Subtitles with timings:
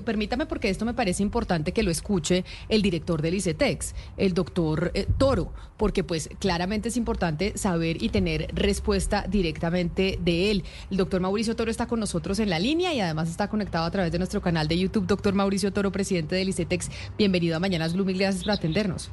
[0.00, 4.90] Permítame porque esto me parece importante que lo escuche el director del ICETEX, el doctor
[4.94, 10.64] eh, Toro, porque pues claramente es importante saber y tener respuesta directamente de él.
[10.90, 13.90] El doctor Mauricio Toro está con nosotros en la línea y además está conectado a
[13.90, 15.06] través de nuestro canal de YouTube.
[15.06, 19.10] Doctor Mauricio Toro, presidente del ICETEX, bienvenido a Mañanas Blue, gracias por atendernos.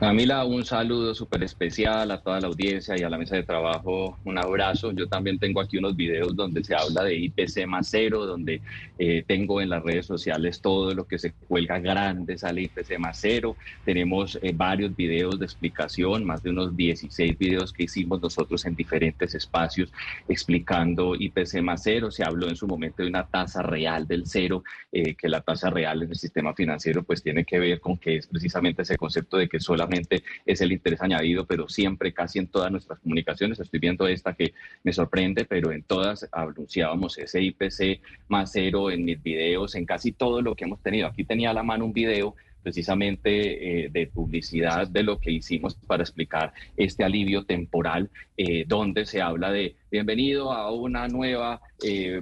[0.00, 4.18] Camila, un saludo súper especial a toda la audiencia y a la mesa de trabajo,
[4.24, 4.90] un abrazo.
[4.90, 8.60] Yo también tengo aquí unos videos donde se habla de IPC más cero, donde
[8.98, 13.18] eh, tengo en las redes sociales todo lo que se cuelga grande, sale IPC más
[13.20, 13.56] cero.
[13.84, 18.74] Tenemos eh, varios videos de explicación, más de unos 16 videos que hicimos nosotros en
[18.74, 19.92] diferentes espacios
[20.28, 22.10] explicando IPC más cero.
[22.10, 25.70] Se habló en su momento de una tasa real del cero, eh, que la tasa
[25.70, 29.36] real en el sistema financiero pues tiene que ver con que es precisamente ese concepto
[29.36, 29.83] de que solamente
[30.46, 34.54] es el interés añadido, pero siempre, casi en todas nuestras comunicaciones, estoy viendo esta que
[34.82, 40.12] me sorprende, pero en todas anunciábamos ese IPC más cero en mis videos, en casi
[40.12, 41.06] todo lo que hemos tenido.
[41.06, 45.74] Aquí tenía a la mano un video precisamente eh, de publicidad de lo que hicimos
[45.74, 52.20] para explicar este alivio temporal, eh, donde se habla de bienvenido a una nueva eh,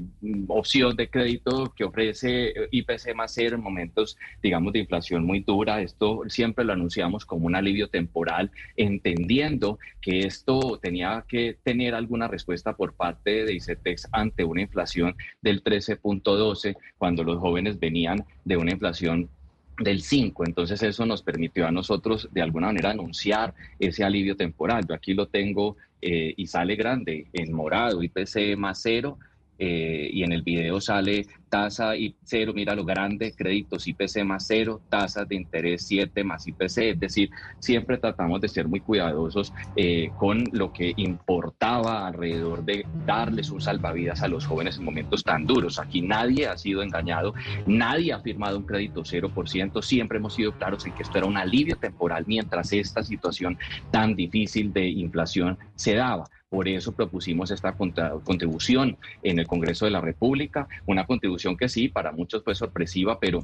[0.48, 5.80] opción de crédito que ofrece IPC más cero en momentos, digamos, de inflación muy dura.
[5.80, 12.28] Esto siempre lo anunciamos como un alivio temporal, entendiendo que esto tenía que tener alguna
[12.28, 18.56] respuesta por parte de ICETEX ante una inflación del 13.12, cuando los jóvenes venían de
[18.56, 19.30] una inflación
[19.78, 20.44] del 5.
[20.46, 24.84] Entonces eso nos permitió a nosotros de alguna manera anunciar ese alivio temporal.
[24.88, 29.18] Yo aquí lo tengo eh, y sale grande en morado, IPC más cero,
[29.58, 34.46] eh, y en el video sale tasa y cero, mira lo grande, créditos IPC más
[34.46, 39.52] cero, tasas de interés 7 más IPC, es decir, siempre tratamos de ser muy cuidadosos
[39.76, 45.22] eh, con lo que importaba alrededor de darles un salvavidas a los jóvenes en momentos
[45.22, 45.78] tan duros.
[45.78, 47.34] Aquí nadie ha sido engañado,
[47.66, 51.36] nadie ha firmado un crédito 0%, siempre hemos sido claros en que esto era un
[51.36, 53.58] alivio temporal mientras esta situación
[53.90, 56.24] tan difícil de inflación se daba.
[56.52, 61.88] Por eso propusimos esta contribución en el Congreso de la República, una contribución que sí,
[61.88, 63.40] para muchos fue sorpresiva, pero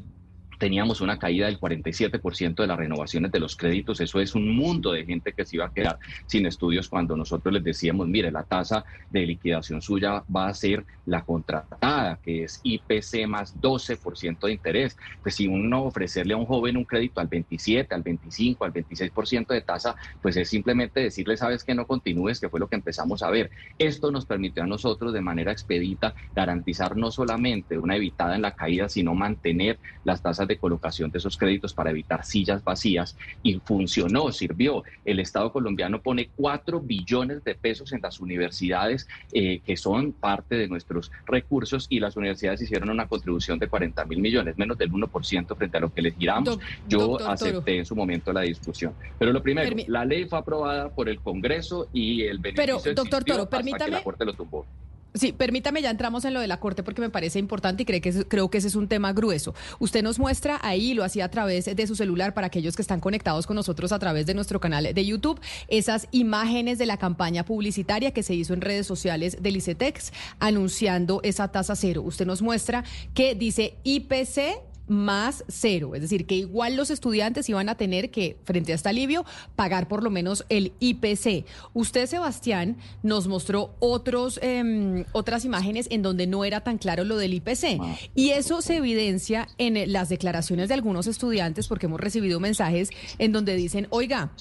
[0.59, 4.01] teníamos una caída del 47% de las renovaciones de los créditos.
[4.01, 7.55] Eso es un mundo de gente que se iba a quedar sin estudios cuando nosotros
[7.55, 12.61] les decíamos, mire, la tasa de liquidación suya va a ser la contratada, que es
[12.63, 14.97] IPC más 12% de interés.
[15.23, 19.47] Pues si uno ofrecerle a un joven un crédito al 27, al 25, al 26%
[19.49, 23.23] de tasa, pues es simplemente decirle, sabes que no continúes, que fue lo que empezamos
[23.23, 23.51] a ver.
[23.79, 28.55] Esto nos permitió a nosotros de manera expedita garantizar no solamente una evitada en la
[28.55, 33.60] caída, sino mantener las tasas de colocación de esos créditos para evitar sillas vacías y
[33.60, 34.82] funcionó, sirvió.
[35.04, 40.56] El Estado colombiano pone 4 billones de pesos en las universidades eh, que son parte
[40.56, 44.91] de nuestros recursos y las universidades hicieron una contribución de 40 mil millones, menos del
[44.91, 46.59] 1% frente a lo que les giramos.
[46.88, 48.94] Yo acepté en su momento la discusión.
[49.19, 53.25] Pero lo primero, la ley fue aprobada por el Congreso y el beneficio Pero, doctor
[53.25, 53.91] Toro, permítame.
[53.91, 54.66] la Corte lo tumbó.
[55.19, 58.01] Sí, permítame, ya entramos en lo de la Corte porque me parece importante y creo
[58.01, 59.55] que, creo que ese es un tema grueso.
[59.81, 63.01] Usted nos muestra ahí, lo hacía a través de su celular para aquellos que están
[63.01, 67.45] conectados con nosotros a través de nuestro canal de YouTube, esas imágenes de la campaña
[67.45, 72.03] publicitaria que se hizo en redes sociales del ICETEX anunciando esa tasa cero.
[72.03, 72.84] Usted nos muestra
[73.15, 78.37] que dice IPC más cero, es decir, que igual los estudiantes iban a tener que,
[78.45, 79.25] frente a este alivio,
[79.57, 81.45] pagar por lo menos el IPC.
[81.75, 87.17] Usted, Sebastián, nos mostró otros, em, otras imágenes en donde no era tan claro lo
[87.17, 87.79] del IPC.
[88.15, 93.33] Y eso se evidencia en las declaraciones de algunos estudiantes, porque hemos recibido mensajes en
[93.33, 94.33] donde dicen, oiga,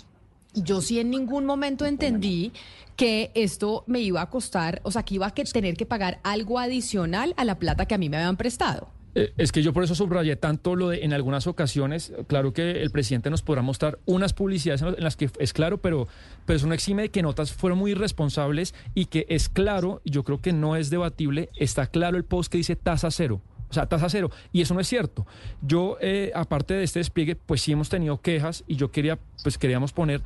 [0.54, 2.52] yo sí en ningún momento entendí
[2.96, 6.58] que esto me iba a costar, o sea, que iba a tener que pagar algo
[6.58, 8.90] adicional a la plata que a mí me habían prestado.
[9.18, 12.84] Eh, es que yo por eso subrayé tanto lo de en algunas ocasiones, claro que
[12.84, 16.08] el presidente nos podrá mostrar unas publicidades en las que es claro, pero,
[16.46, 20.24] pero eso no exime de que notas fueron muy irresponsables y que es claro, yo
[20.24, 23.42] creo que no es debatible, está claro el post que dice tasa cero.
[23.70, 24.30] O sea, tasa cero.
[24.54, 25.26] Y eso no es cierto.
[25.62, 29.58] Yo, eh, aparte de este despliegue, pues sí hemos tenido quejas y yo quería, pues
[29.58, 30.22] queríamos poner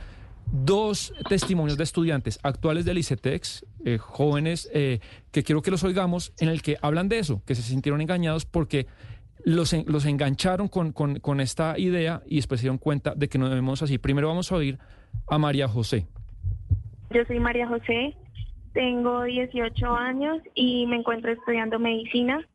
[0.52, 5.00] dos testimonios de estudiantes actuales del ICETEX, eh, jóvenes, eh,
[5.32, 8.46] que quiero que los oigamos, en el que hablan de eso, que se sintieron engañados
[8.46, 8.88] porque
[9.44, 13.50] los, los engancharon con, con, esta idea y después se dieron cuenta de que no
[13.50, 13.98] debemos así.
[13.98, 14.78] Primero vamos a oír
[15.28, 16.06] a María José.
[17.12, 18.16] Yo soy María José,
[18.74, 22.48] tengo 18 años y me encuentro estudiando medicina.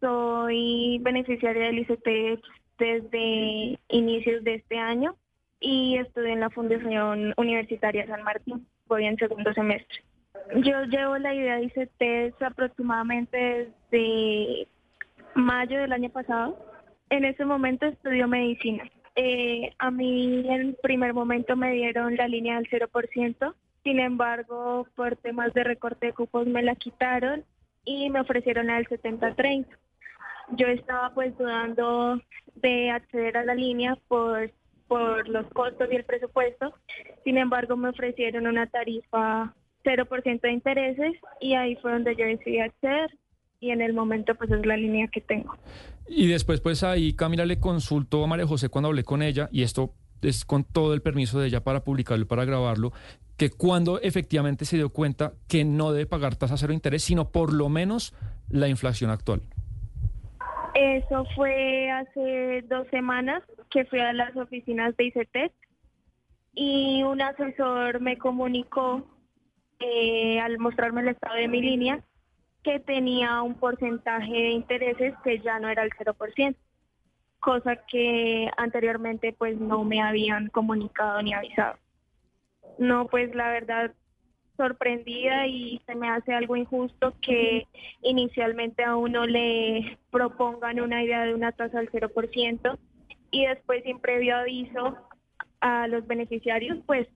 [0.00, 2.42] Soy beneficiaria del ICETEX
[2.78, 5.16] desde inicios de este año
[5.60, 8.66] y estudié en la Fundación Universitaria San Martín.
[8.86, 10.02] Voy en segundo semestre.
[10.56, 14.68] Yo llevo la idea de ICTs aproximadamente desde
[15.34, 16.58] mayo del año pasado.
[17.10, 18.84] En ese momento estudio medicina.
[19.16, 25.16] Eh, a mí en primer momento me dieron la línea del 0%, sin embargo, por
[25.16, 27.44] temas de recorte de cupos me la quitaron
[27.84, 29.66] y me ofrecieron la del 70-30.
[30.50, 32.20] Yo estaba pues dudando
[32.54, 34.52] de acceder a la línea por
[34.88, 36.74] por los costos y el presupuesto.
[37.24, 39.54] Sin embargo, me ofrecieron una tarifa
[39.84, 43.16] 0% de intereses y ahí fue donde yo decidí acceder
[43.60, 45.56] y en el momento pues es la línea que tengo.
[46.08, 49.62] Y después pues ahí Camila le consultó a María José cuando hablé con ella y
[49.62, 52.92] esto es con todo el permiso de ella para publicarlo y para grabarlo,
[53.36, 57.52] que cuando efectivamente se dio cuenta que no debe pagar tasa cero interés, sino por
[57.52, 58.14] lo menos
[58.48, 59.42] la inflación actual.
[60.80, 65.52] Eso fue hace dos semanas que fui a las oficinas de ICT
[66.52, 69.04] y un asesor me comunicó
[69.80, 72.04] eh, al mostrarme el estado de mi línea
[72.62, 76.54] que tenía un porcentaje de intereses que ya no era el 0%,
[77.40, 81.76] cosa que anteriormente pues no me habían comunicado ni avisado.
[82.78, 83.92] No, pues la verdad
[84.58, 87.66] sorprendida y se me hace algo injusto que
[88.02, 92.78] inicialmente a uno le propongan una idea de una tasa del 0%
[93.30, 94.98] y después sin previo aviso
[95.60, 97.08] a los beneficiarios pues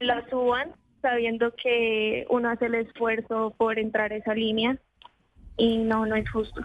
[0.00, 4.78] la suban sabiendo que uno hace el esfuerzo por entrar a esa línea
[5.56, 6.64] y no, no es justo.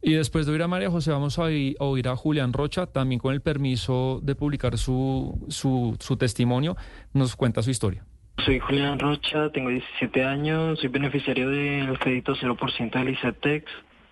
[0.00, 3.32] Y después de oír a María José, vamos a oír, a Julián Rocha, también con
[3.32, 6.76] el permiso de publicar su, su, su testimonio,
[7.14, 8.04] nos cuenta su historia.
[8.38, 13.64] Soy Julián Rocha, tengo 17 años, soy beneficiario del crédito 0% del ICETEX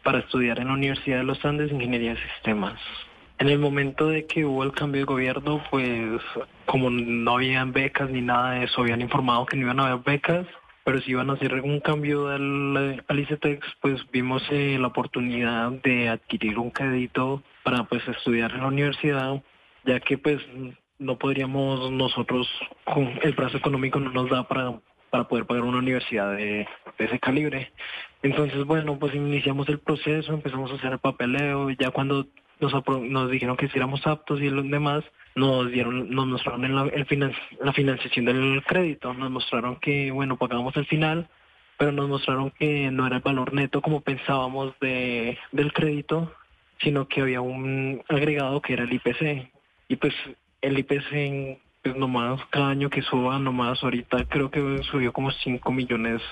[0.03, 2.81] para estudiar en la Universidad de los Andes Ingeniería de Sistemas.
[3.39, 6.23] En el momento de que hubo el cambio de gobierno, pues
[6.65, 10.05] como no habían becas ni nada de eso, habían informado que no iban a haber
[10.05, 10.47] becas,
[10.85, 16.09] pero si iban a hacer algún cambio al, al pues vimos eh, la oportunidad de
[16.09, 19.43] adquirir un crédito para pues estudiar en la universidad,
[19.85, 20.41] ya que pues
[20.99, 22.49] no podríamos nosotros,
[22.85, 24.81] con el plazo económico no nos da para,
[25.11, 26.67] para poder pagar una universidad de,
[26.99, 27.73] ese calibre.
[28.23, 32.27] Entonces, bueno, pues iniciamos el proceso, empezamos a hacer el papeleo, ya cuando
[32.61, 32.73] nos,
[33.03, 35.05] nos dijeron que si éramos aptos y los demás,
[35.35, 40.37] nos dieron, nos mostraron en la, el la financiación del crédito, nos mostraron que, bueno,
[40.37, 41.29] pagábamos el final,
[41.79, 46.33] pero nos mostraron que no era el valor neto como pensábamos de, del crédito,
[46.81, 49.51] sino que había un agregado que era el IPC.
[49.89, 50.15] Y pues
[50.63, 55.73] el IPC pues nomás cada año que suba, nomás ahorita creo que subió como 5
[55.73, 56.23] millones,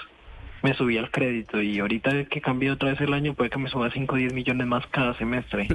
[0.63, 3.69] me subía el crédito y ahorita que cambie otra vez el año puede que me
[3.69, 5.69] suba 5 o 10 millones más cada semestre.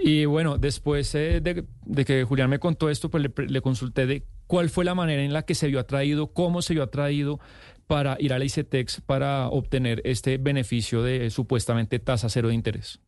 [0.00, 4.68] Y bueno, después eh, de, que Julián me contó esto, pues le, consulté de cuál
[4.68, 7.40] fue la manera en la que se vio atraído, cómo se vio atraído
[7.86, 13.00] para ir a la ICETEX para obtener este beneficio de supuestamente tasa cero de interés.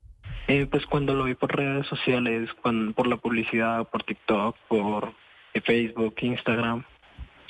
[0.49, 5.13] Eh, pues cuando lo vi por redes sociales, por la publicidad, por TikTok, por
[5.53, 6.85] eh, Facebook, Instagram.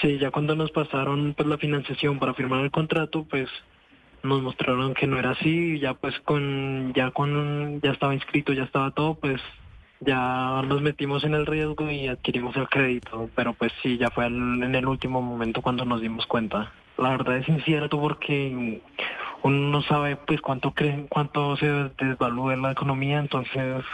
[0.00, 3.49] Sí, ya cuando nos pasaron pues la financiación para firmar el contrato, pues
[4.25, 8.64] nos mostraron que no era así, ya pues con ya con ya estaba inscrito, ya
[8.64, 9.40] estaba todo, pues
[10.00, 14.26] ya nos metimos en el riesgo y adquirimos el crédito, pero pues sí, ya fue
[14.26, 16.73] en el último momento cuando nos dimos cuenta.
[16.97, 18.81] La verdad es incierto porque
[19.42, 21.66] uno no sabe pues cuánto creen, cuánto se
[21.99, 23.85] desvalúa la economía, entonces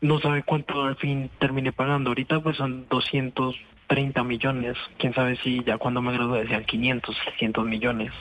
[0.00, 2.10] no sabe cuánto al fin termine pagando.
[2.10, 7.64] Ahorita pues son 230 millones, quién sabe si ya cuando me gradué decían 500, 600
[7.66, 8.12] millones.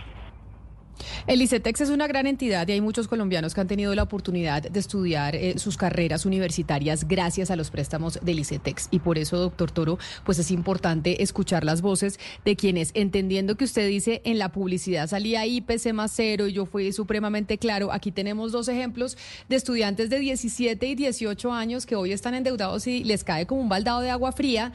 [1.27, 4.63] El ICETEX es una gran entidad y hay muchos colombianos que han tenido la oportunidad
[4.63, 8.89] de estudiar eh, sus carreras universitarias gracias a los préstamos del ICETEX.
[8.91, 13.65] Y por eso, doctor Toro, pues es importante escuchar las voces de quienes, entendiendo que
[13.65, 18.11] usted dice en la publicidad salía IPC más cero y yo fui supremamente claro, aquí
[18.11, 19.17] tenemos dos ejemplos
[19.49, 23.61] de estudiantes de 17 y 18 años que hoy están endeudados y les cae como
[23.61, 24.71] un baldado de agua fría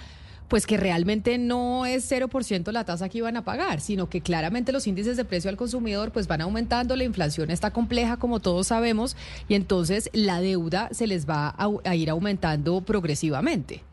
[0.50, 4.72] pues que realmente no es 0% la tasa que iban a pagar, sino que claramente
[4.72, 8.66] los índices de precio al consumidor pues van aumentando, la inflación está compleja como todos
[8.66, 9.16] sabemos
[9.48, 13.84] y entonces la deuda se les va a, ir aumentando progresivamente.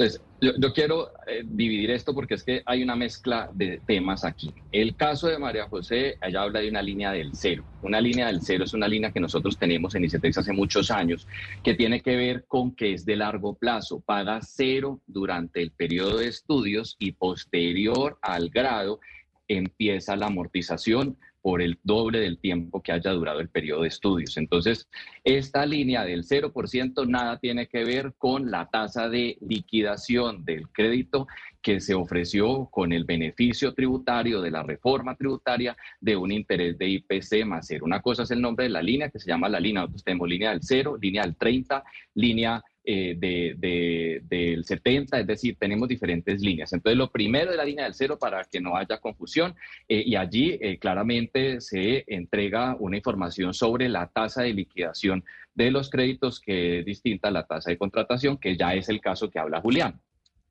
[0.00, 4.54] Entonces, yo, quiero eh, dividir esto porque es que hay una mezcla de temas aquí.
[4.72, 7.64] El caso de María José, ella habla de una línea del cero.
[7.82, 11.28] Una línea del cero es una línea que nosotros tenemos en ICETEX hace muchos años,
[11.62, 14.00] que tiene que ver con que es de largo plazo.
[14.00, 19.00] Paga cero durante el periodo de estudios y posterior al grado
[19.48, 24.36] empieza la amortización por el doble del tiempo que haya durado el periodo de estudios.
[24.36, 24.88] Entonces,
[25.24, 31.26] esta línea del 0% nada tiene que ver con la tasa de liquidación del crédito
[31.62, 36.88] que se ofreció con el beneficio tributario de la reforma tributaria de un interés de
[36.88, 37.84] IPC más cero.
[37.84, 40.28] Una cosa es el nombre de la línea que se llama la línea, nosotros tenemos
[40.28, 46.40] línea del 0, línea del 30, línea eh, de, del 70, es decir, tenemos diferentes
[46.40, 46.72] líneas.
[46.72, 49.54] Entonces, lo primero de la línea del cero para que no haya confusión,
[49.86, 55.70] eh, y allí eh, claramente se entrega una información sobre la tasa de liquidación de
[55.70, 59.28] los créditos que es distinta a la tasa de contratación, que ya es el caso
[59.28, 60.00] que habla Julián.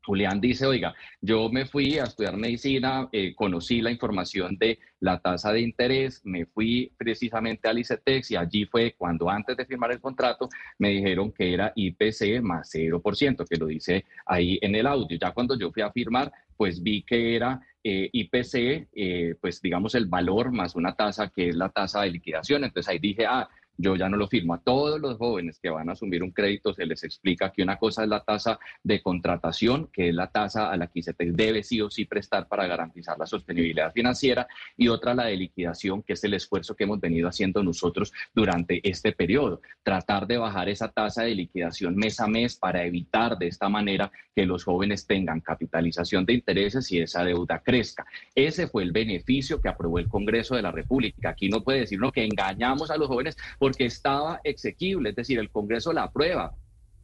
[0.09, 5.19] Julián dice, oiga, yo me fui a estudiar medicina, eh, conocí la información de la
[5.19, 9.91] tasa de interés, me fui precisamente al ICETEX y allí fue cuando antes de firmar
[9.91, 10.49] el contrato
[10.79, 15.15] me dijeron que era IPC más 0%, que lo dice ahí en el audio.
[15.15, 19.93] Ya cuando yo fui a firmar, pues vi que era eh, IPC, eh, pues digamos
[19.93, 22.63] el valor más una tasa que es la tasa de liquidación.
[22.63, 23.47] Entonces ahí dije, ah,
[23.79, 24.53] yo ya no lo firmo.
[24.53, 27.77] A todos los jóvenes que van a asumir un crédito se les explica que una
[27.77, 31.63] cosa es la tasa de contratación, que es la tasa a la que se debe
[31.63, 36.13] sí o sí prestar para garantizar la sostenibilidad financiera, y otra la de liquidación, que
[36.13, 39.61] es el esfuerzo que hemos venido haciendo nosotros durante este periodo.
[39.81, 44.11] Tratar de bajar esa tasa de liquidación mes a mes para evitar de esta manera
[44.35, 48.05] que los jóvenes tengan capitalización de intereses y esa deuda crezca.
[48.35, 51.29] Ese fue el beneficio que aprobó el Congreso de la República.
[51.29, 53.37] Aquí no puede decirnos que engañamos a los jóvenes
[53.69, 56.55] porque estaba exequible, es decir, el Congreso la aprueba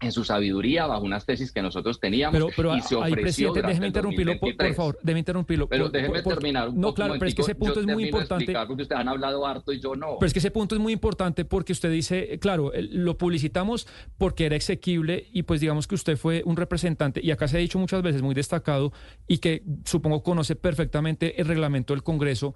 [0.01, 3.87] en su sabiduría bajo unas tesis que nosotros teníamos pero, y se ofreció presidente, déjeme
[3.87, 5.69] interrumpirlo, por, favor, déjeme interrumpirlo.
[5.69, 8.53] Pero déjeme terminar No, claro, pero es que ese punto es muy importante.
[8.67, 10.17] Porque ustedes han hablado harto y yo no.
[10.19, 13.87] Pero es que ese punto es muy importante porque usted dice, eh, claro, lo publicitamos
[14.17, 17.59] porque era exequible y pues digamos que usted fue un representante, y acá se ha
[17.59, 18.91] dicho muchas veces, muy destacado,
[19.27, 22.53] y que supongo conoce perfectamente el reglamento del Congreso,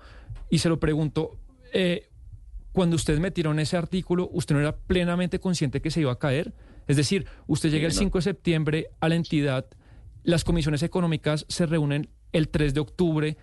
[0.49, 1.37] y se lo pregunto,
[1.71, 2.08] eh,
[2.71, 6.53] cuando ustedes metieron ese artículo, ¿usted no era plenamente consciente que se iba a caer?
[6.87, 9.65] Es decir, usted llega el 5 de septiembre a la entidad,
[10.23, 13.37] las comisiones económicas se reúnen el 3 de octubre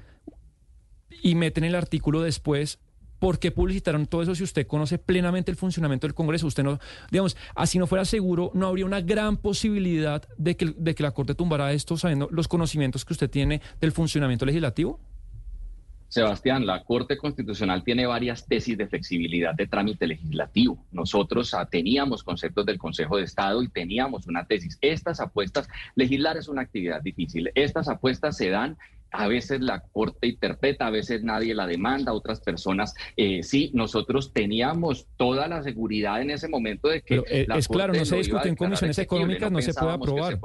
[1.22, 2.78] y meten el artículo después.
[3.18, 6.46] ¿Por qué publicitaron todo eso si usted conoce plenamente el funcionamiento del Congreso?
[6.46, 6.78] Usted no,
[7.10, 11.12] digamos, así no fuera seguro, no habría una gran posibilidad de que, de que la
[11.12, 15.00] Corte tumbara esto sabiendo los conocimientos que usted tiene del funcionamiento legislativo.
[16.16, 20.82] Sebastián, la Corte Constitucional tiene varias tesis de flexibilidad de trámite legislativo.
[20.90, 24.78] Nosotros ah, teníamos conceptos del Consejo de Estado y teníamos una tesis.
[24.80, 27.50] Estas apuestas, legislar es una actividad difícil.
[27.54, 28.78] Estas apuestas se dan
[29.10, 33.70] a veces la Corte interpreta, a veces nadie la demanda, otras personas eh, sí.
[33.74, 37.22] Nosotros teníamos toda la seguridad en ese momento de que.
[37.28, 40.38] Eh, es claro, no se discute en comisiones económicas, no, se puede aprobar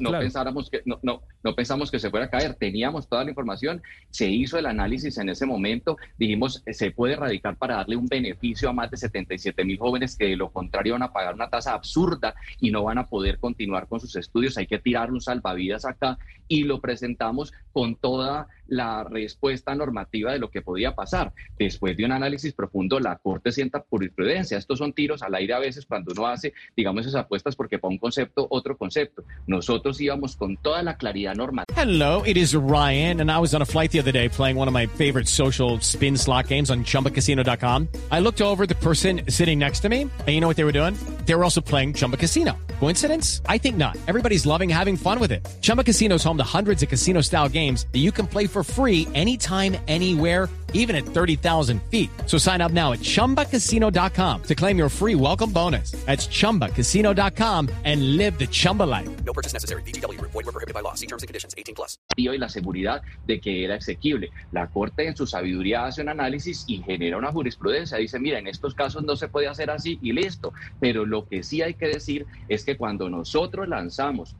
[0.00, 3.30] no, pensáramos que, no, no, no, pensamos que se fuera a caer, teníamos toda la
[3.30, 8.06] información, se hizo el análisis en ese momento, dijimos, se puede erradicar para darle un
[8.06, 11.48] beneficio a más de 77 mil jóvenes que de lo contrario van a pagar una
[11.48, 15.20] tasa absurda y no van a poder continuar con sus estudios, hay que tirar un
[15.20, 16.18] salvavidas acá
[16.48, 21.32] y lo presentamos con toda la respuesta normativa de lo que podía pasar.
[21.58, 24.56] Después de un análisis profundo, la Corte sienta jurisprudencia.
[24.56, 27.90] Estos son tiros al aire a veces cuando uno hace, digamos, esas apuestas porque para
[27.90, 29.24] un concepto, otro concepto.
[29.46, 31.74] Nosotros íbamos con toda la claridad normativa.
[31.76, 34.68] Hello, it is Ryan, and I was on a flight the other day playing one
[34.68, 37.88] of my favorite social spin slot games on chumbacasino.com.
[38.10, 40.72] I looked over the person sitting next to me, and you know what they were
[40.72, 40.94] doing?
[41.26, 42.56] They were also playing Chumba Casino.
[42.80, 43.40] Coincidence?
[43.46, 43.96] I think not.
[44.08, 45.46] Everybody's loving having fun with it.
[45.60, 48.59] Chumba Casino is home to hundreds of casino style games that you can play for
[48.60, 52.10] for free anytime, anywhere, even at 30,000 feet.
[52.26, 55.92] So sign up now at chumbacasino.com to claim your free welcome bonus.
[56.06, 59.08] That's chumbacasino.com and live the Chumba life.
[59.24, 59.82] No purchase necessary.
[59.82, 60.20] BGW.
[60.20, 60.94] Void were prohibited by law.
[60.94, 61.54] See terms and conditions.
[61.56, 61.98] 18 plus.
[62.16, 64.30] y la seguridad de que era exequible.
[64.52, 67.98] La Corte en su sabiduría hace un análisis y genera una jurisprudencia.
[67.98, 70.52] Dice, mira, en estos casos no se puede hacer así y listo.
[70.80, 74.36] Pero lo que sí hay que decir es que cuando nosotros lanzamos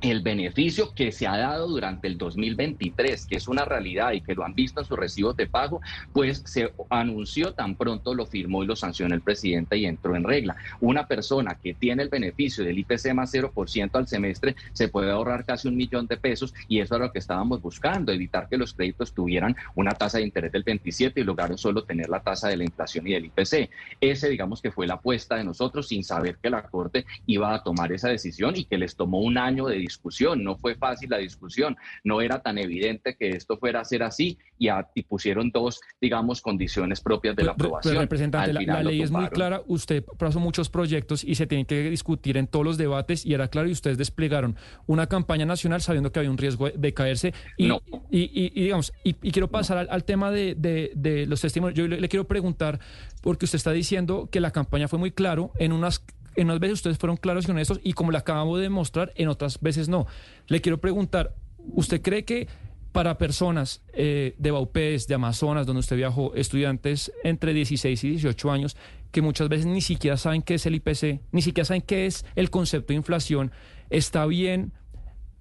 [0.00, 4.34] el beneficio que se ha dado durante el 2023, que es una realidad y que
[4.34, 5.80] lo han visto en sus recibos de pago,
[6.12, 10.24] pues se anunció tan pronto lo firmó y lo sancionó el presidente y entró en
[10.24, 10.56] regla.
[10.80, 15.44] Una persona que tiene el beneficio del IPC más 0% al semestre se puede ahorrar
[15.44, 18.74] casi un millón de pesos y eso es lo que estábamos buscando, evitar que los
[18.74, 22.56] créditos tuvieran una tasa de interés del 27 y lograron solo tener la tasa de
[22.56, 23.70] la inflación y del IPC.
[24.00, 27.62] Ese digamos que fue la apuesta de nosotros sin saber que la Corte iba a
[27.62, 31.18] tomar esa decisión y que les tomó un año de discusión, no fue fácil la
[31.18, 35.50] discusión, no era tan evidente que esto fuera a ser así y, a, y pusieron
[35.50, 37.92] dos, digamos, condiciones propias de la aprobación.
[37.92, 39.62] Pero, representante, Al la, ley es muy clara.
[39.66, 43.48] Usted pasó muchos proyectos y se tienen que discutir en todos los debates y era
[43.48, 44.56] claro y ustedes desplegaron
[44.86, 47.34] una campaña nacional sabiendo que había un riesgo de caerse.
[47.56, 47.80] Y, No.
[48.10, 51.76] y, y- y digamos, y, quiero pasar al, al tema de, de- de los testimonios.
[51.76, 52.78] Yo le, le quiero preguntar,
[53.22, 56.04] porque usted está diciendo que la campaña fue muy claro, en unas...
[56.40, 59.28] En unas veces ustedes fueron claros y honestos y como le acabamos de demostrar, en
[59.28, 60.06] otras veces no.
[60.46, 61.34] Le quiero preguntar,
[61.74, 62.48] ¿usted cree que
[62.92, 68.50] para personas eh, de Baupés, de Amazonas, donde usted viajó, estudiantes entre 16 y 18
[68.50, 68.78] años,
[69.10, 72.24] que muchas veces ni siquiera saben qué es el IPC, ni siquiera saben qué es
[72.36, 73.52] el concepto de inflación,
[73.90, 74.72] ¿está bien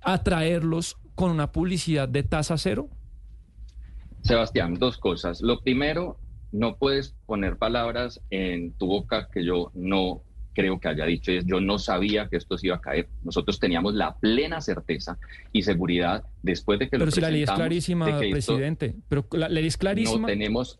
[0.01, 2.89] atraerlos con una publicidad de tasa cero?
[4.23, 5.39] Sebastián, dos cosas.
[5.41, 6.19] Lo primero,
[6.51, 10.23] no puedes poner palabras en tu boca que yo no
[10.59, 11.31] creo que haya dicho.
[11.31, 13.07] Es, Yo no sabía que esto se iba a caer.
[13.23, 15.17] Nosotros teníamos la plena certeza
[15.53, 18.31] y seguridad después de que Pero lo si la ley es presentamos, clarísima, de que
[18.31, 20.19] presidente, pero la ley es clarísima.
[20.19, 20.79] No tenemos.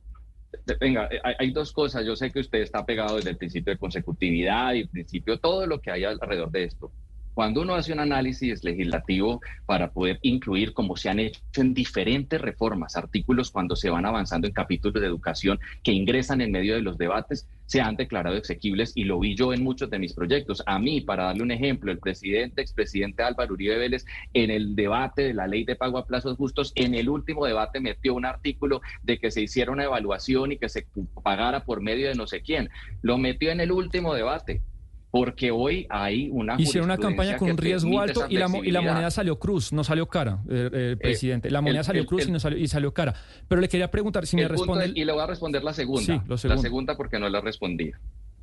[0.81, 2.05] Venga, eh, hay, hay dos cosas.
[2.05, 5.65] Yo sé que usted está pegado desde el principio de consecutividad y el principio, todo
[5.65, 6.91] lo que hay alrededor de esto.
[7.39, 12.41] Cuando uno hace un análisis legislativo para poder incluir, como se han hecho en diferentes
[12.41, 16.81] reformas, artículos cuando se van avanzando en capítulos de educación que ingresan en medio de
[16.81, 20.61] los debates, se han declarado exequibles y lo vi yo en muchos de mis proyectos.
[20.65, 25.21] A mí, para darle un ejemplo, el presidente, expresidente Álvaro Uribe Vélez, en el debate
[25.21, 28.81] de la ley de pago a plazos justos, en el último debate metió un artículo
[29.01, 30.87] de que se hiciera una evaluación y que se
[31.23, 32.69] pagara por medio de no sé quién.
[33.01, 34.61] Lo metió en el último debate.
[35.11, 38.81] Porque hoy hay una Hicieron una campaña con un riesgo alto y la, y la
[38.81, 41.49] moneda salió cruz, no salió cara, eh, eh, presidente.
[41.49, 43.15] La moneda el- salió el- cruz y, no salió, y salió cara.
[43.47, 44.85] Pero le quería preguntar si me responde...
[44.85, 46.03] es- y le voy a responder la segunda.
[46.03, 47.91] Sí, lo La segunda porque no la respondí.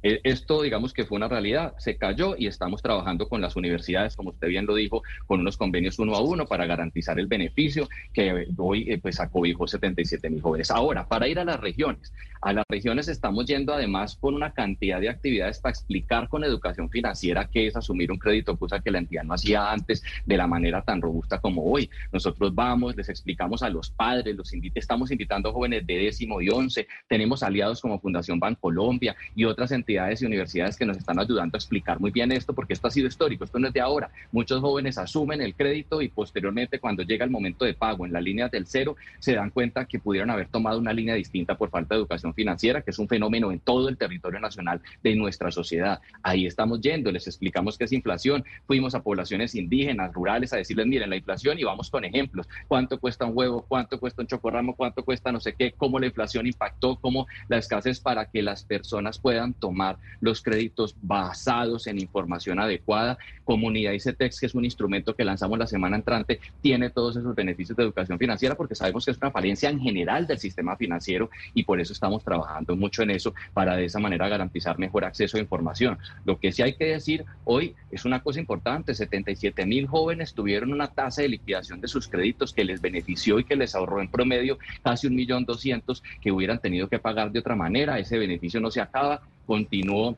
[0.02, 4.14] Eh, Esto, digamos que fue una realidad, se cayó y estamos trabajando con las universidades,
[4.14, 7.88] como usted bien lo dijo, con unos convenios uno a uno para garantizar el beneficio
[8.12, 10.70] que hoy eh, pues acobijó 77 mil jóvenes.
[10.70, 15.00] Ahora, para ir a las regiones, a las regiones estamos yendo además con una cantidad
[15.00, 18.98] de actividades para explicar con educación financiera qué es asumir un crédito, cosa que la
[18.98, 21.90] entidad no hacía antes de la manera tan robusta como hoy.
[22.12, 26.48] Nosotros vamos, les explicamos a los padres, los invit- estamos invitando jóvenes de décimo y
[26.50, 31.56] once, tenemos aliados como Fundación Bancolombia y otras entidades y universidades que nos están ayudando
[31.56, 34.10] a explicar muy bien esto, porque esto ha sido histórico, esto no es de ahora.
[34.32, 38.22] Muchos jóvenes asumen el crédito y posteriormente cuando llega el momento de pago en las
[38.22, 41.94] líneas del cero, se dan cuenta que pudieron haber tomado una línea distinta por falta
[41.94, 46.00] de educación financiera, que es un fenómeno en todo el territorio nacional de nuestra sociedad.
[46.22, 50.86] Ahí estamos yendo, les explicamos qué es inflación, fuimos a poblaciones indígenas, rurales, a decirles,
[50.86, 54.74] miren, la inflación y vamos con ejemplos, cuánto cuesta un huevo, cuánto cuesta un chocorramo,
[54.74, 58.64] cuánto cuesta no sé qué, cómo la inflación impactó, cómo la escasez para que las
[58.64, 59.75] personas puedan tomar
[60.20, 63.18] los créditos basados en información adecuada.
[63.44, 67.76] Comunidad ICETEX, que es un instrumento que lanzamos la semana entrante, tiene todos esos beneficios
[67.76, 71.64] de educación financiera porque sabemos que es una falencia en general del sistema financiero y
[71.64, 75.40] por eso estamos trabajando mucho en eso para de esa manera garantizar mejor acceso a
[75.40, 75.98] información.
[76.24, 80.72] Lo que sí hay que decir hoy es una cosa importante, 77 mil jóvenes tuvieron
[80.72, 84.08] una tasa de liquidación de sus créditos que les benefició y que les ahorró en
[84.08, 87.98] promedio casi un millón doscientos que hubieran tenido que pagar de otra manera.
[87.98, 90.16] Ese beneficio no se acaba, continuó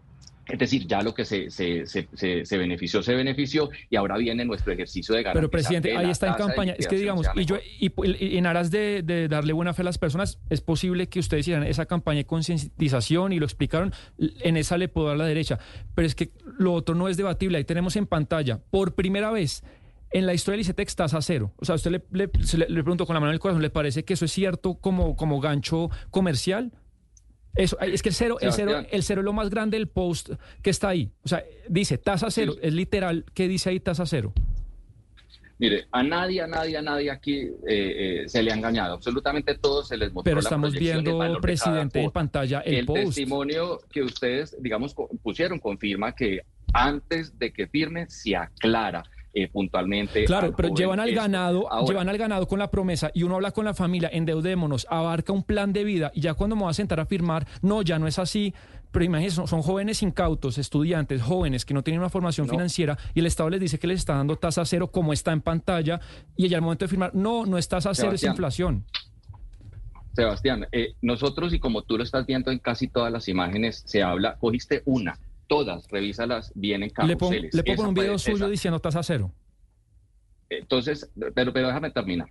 [0.51, 2.09] es decir, ya lo que se, se, se,
[2.47, 6.29] se, benefició, se benefició y ahora viene nuestro ejercicio de garantizar Pero presidente, ahí está
[6.29, 6.75] en campaña.
[6.79, 8.07] Es que digamos, y, yo, mejor.
[8.07, 11.21] y, y en aras de, de darle buena fe a las personas, es posible que
[11.21, 15.27] ustedes hicieran esa campaña de concientización y lo explicaron, en esa le puedo dar la
[15.27, 15.59] derecha.
[15.95, 17.59] Pero es que lo otro no es debatible.
[17.59, 19.63] Ahí tenemos en pantalla, por primera vez,
[20.13, 21.53] en la historia del ICETEX tasa cero.
[21.59, 22.31] O sea, usted le, le-
[22.69, 25.15] le pregunto con la mano en el corazón, ¿le parece que eso es cierto como,
[25.15, 26.73] como gancho comercial?
[27.55, 30.31] Eso, es que el cero, el cero, el cero es lo más grande del post
[30.63, 31.11] que está ahí.
[31.25, 32.61] O sea, dice tasa cero, Sí.
[32.63, 34.33] es literal, ¿qué dice ahí tasa cero?
[35.61, 38.95] Mire, a nadie, a nadie, a nadie aquí eh, eh, se le ha engañado.
[38.95, 43.03] Absolutamente todos se les mostró Pero estamos viendo, de presidente, en pantalla el, El post.
[43.07, 49.03] testimonio que ustedes, digamos, pusieron confirma que antes de que firme se aclara
[49.43, 50.25] eh, puntualmente.
[50.25, 51.21] Claro, al pero llevan al esto.
[51.21, 54.87] ganado, Ahora, llevan al ganado con la promesa y uno habla con la familia, endeudémonos,
[54.91, 57.83] abarca un plan de vida y ya cuando me voy a sentar a firmar, no,
[57.83, 58.55] ya no es así.
[58.91, 62.53] Pero imagínense, son, jóvenes incautos, estudiantes, jóvenes que no tienen una formación No.
[62.55, 65.43] financiera y el Estado les dice que les está dando tasa cero como está en
[65.43, 66.01] pantalla
[66.37, 68.85] y ya al momento de firmar, no, no es tasa cero, es inflación.
[70.15, 74.03] Sebastián, eh, nosotros y como tú lo estás viendo en casi todas las imágenes, se
[74.03, 75.17] habla, cogiste una,
[75.49, 77.55] todas, revísalas bien en Le pongo, carruseles.
[77.55, 79.33] le pongo un video suyo diciendo tasa cero.
[80.51, 82.29] Entonces, pero, pero déjame terminar.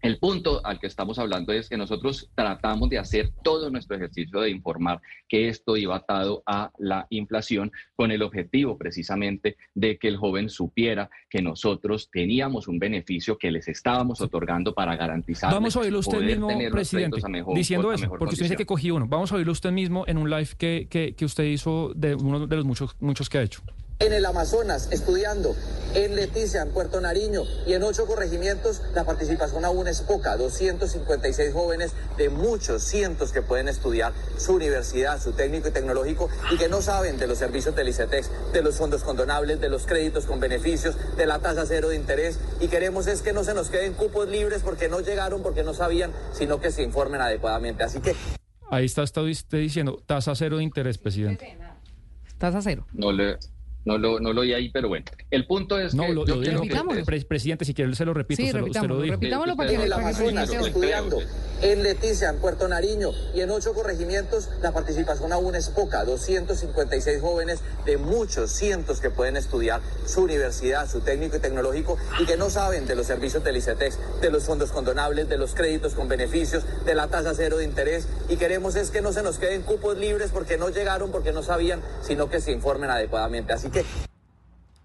[0.00, 4.40] El punto al que estamos hablando es que nosotros tratamos de hacer todo nuestro ejercicio
[4.40, 10.08] de informar que esto iba atado a la inflación con el objetivo precisamente de que
[10.08, 15.52] el joven supiera que nosotros teníamos un beneficio que les estábamos otorgando para garantizar.
[15.52, 17.20] Vamos a oírlo usted mismo, presidente,
[17.54, 19.06] diciendo eso, porque usted dice que cogí uno.
[19.08, 22.46] Vamos a oírlo usted mismo en un live que, que, que usted hizo de uno
[22.46, 23.62] de los muchos, muchos que ha hecho.
[24.00, 25.56] En el Amazonas, estudiando,
[25.94, 30.36] en Leticia, en Puerto Nariño y en ocho corregimientos, la participación aún es poca.
[30.36, 36.58] 256 jóvenes de muchos cientos que pueden estudiar su universidad, su técnico y tecnológico y
[36.58, 40.26] que no saben de los servicios del ICETEX, de los fondos condonables, de los créditos
[40.26, 42.38] con beneficios, de la tasa cero de interés.
[42.60, 45.74] Y queremos es que no se nos queden cupos libres porque no llegaron, porque no
[45.74, 47.82] sabían, sino que se informen adecuadamente.
[47.82, 48.14] Así que
[48.70, 51.56] Ahí está, está usted diciendo tasa cero de interés, presidente.
[52.36, 52.86] Tasa cero.
[52.92, 53.38] No, le,
[53.88, 55.04] no, lo, no lo oí ahí, pero bueno.
[55.30, 58.12] El punto es No, que lo, yo lo que Pre- presidente, si quiere se lo
[58.14, 61.18] repito, Sí, se lo, usted lo repitámoslo, para que el Amazonas, estudiando,
[61.62, 66.04] en Leticia, en Puerto Nariño y en ocho corregimientos, la participación aún es poca.
[66.04, 72.26] 256 jóvenes de muchos cientos que pueden estudiar su universidad, su técnico y tecnológico y
[72.26, 75.94] que no saben de los servicios del ICETEX, de los fondos condonables, de los créditos
[75.94, 78.06] con beneficios, de la tasa cero de interés.
[78.28, 81.42] Y queremos es que no se nos queden cupos libres porque no llegaron, porque no
[81.42, 83.52] sabían, sino que se informen adecuadamente.
[83.52, 83.77] Así que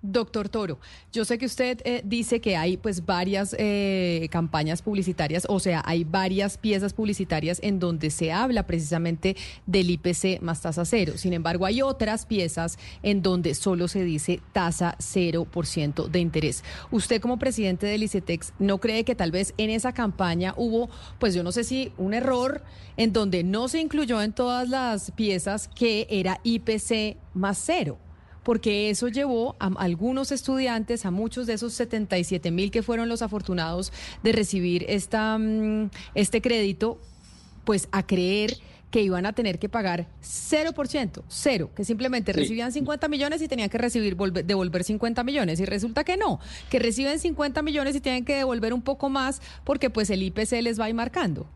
[0.06, 0.80] Doctor Toro,
[1.14, 5.82] yo sé que usted eh, dice que hay pues varias eh, campañas publicitarias, o sea,
[5.86, 11.14] hay varias piezas publicitarias en donde se habla precisamente del IPC más tasa cero.
[11.16, 16.66] Sin embargo, hay otras piezas en donde solo se dice tasa 0% de interés.
[16.92, 21.34] Usted como presidente del ICETEX, ¿no cree que tal vez en esa campaña hubo, pues
[21.34, 22.62] yo no sé si un error
[22.98, 28.00] en donde no se incluyó en todas las piezas que era IPC más cero?
[28.44, 33.22] Porque eso llevó a algunos estudiantes, a muchos de esos 77 mil que fueron los
[33.22, 33.92] afortunados
[34.24, 37.00] de recibir esta, mm, este crédito,
[37.66, 38.58] pues a creer
[38.92, 42.40] que iban a tener que pagar 0%, cero, que simplemente Sí.
[42.42, 45.60] recibían 50 millones y tenían que recibir volver- devolver 50 millones.
[45.60, 49.42] Y resulta que no, que reciben 50 millones y tienen que devolver un poco más
[49.64, 51.48] porque pues el IPC les va a ir marcando.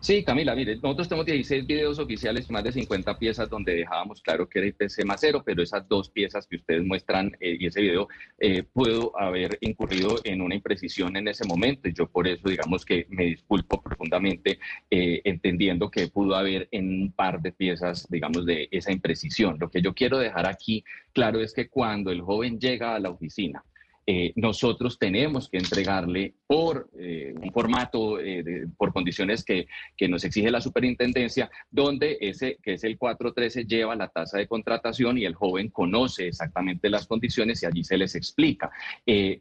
[0.00, 4.48] Sí, Camila, mire, nosotros tenemos 16 videos oficiales, más de 50 piezas donde dejábamos claro
[4.48, 7.80] que era IPC más cero, pero esas dos piezas que ustedes muestran eh, y ese
[7.80, 8.06] video
[8.38, 11.88] eh, pudo haber incurrido en una imprecisión en ese momento.
[11.88, 17.02] Y yo por eso, digamos que me disculpo profundamente, eh, entendiendo que pudo haber en
[17.02, 19.58] un par de piezas, digamos, de esa imprecisión.
[19.58, 23.10] Lo que yo quiero dejar aquí claro es que cuando el joven llega a la
[23.10, 23.64] oficina,
[24.10, 29.66] eh, nosotros tenemos que entregarle por eh, un formato, eh, por condiciones que,
[29.98, 34.46] que nos exige la superintendencia, donde ese, que es el 413, lleva la tasa de
[34.46, 38.70] contratación y el joven conoce exactamente las condiciones y allí se les explica,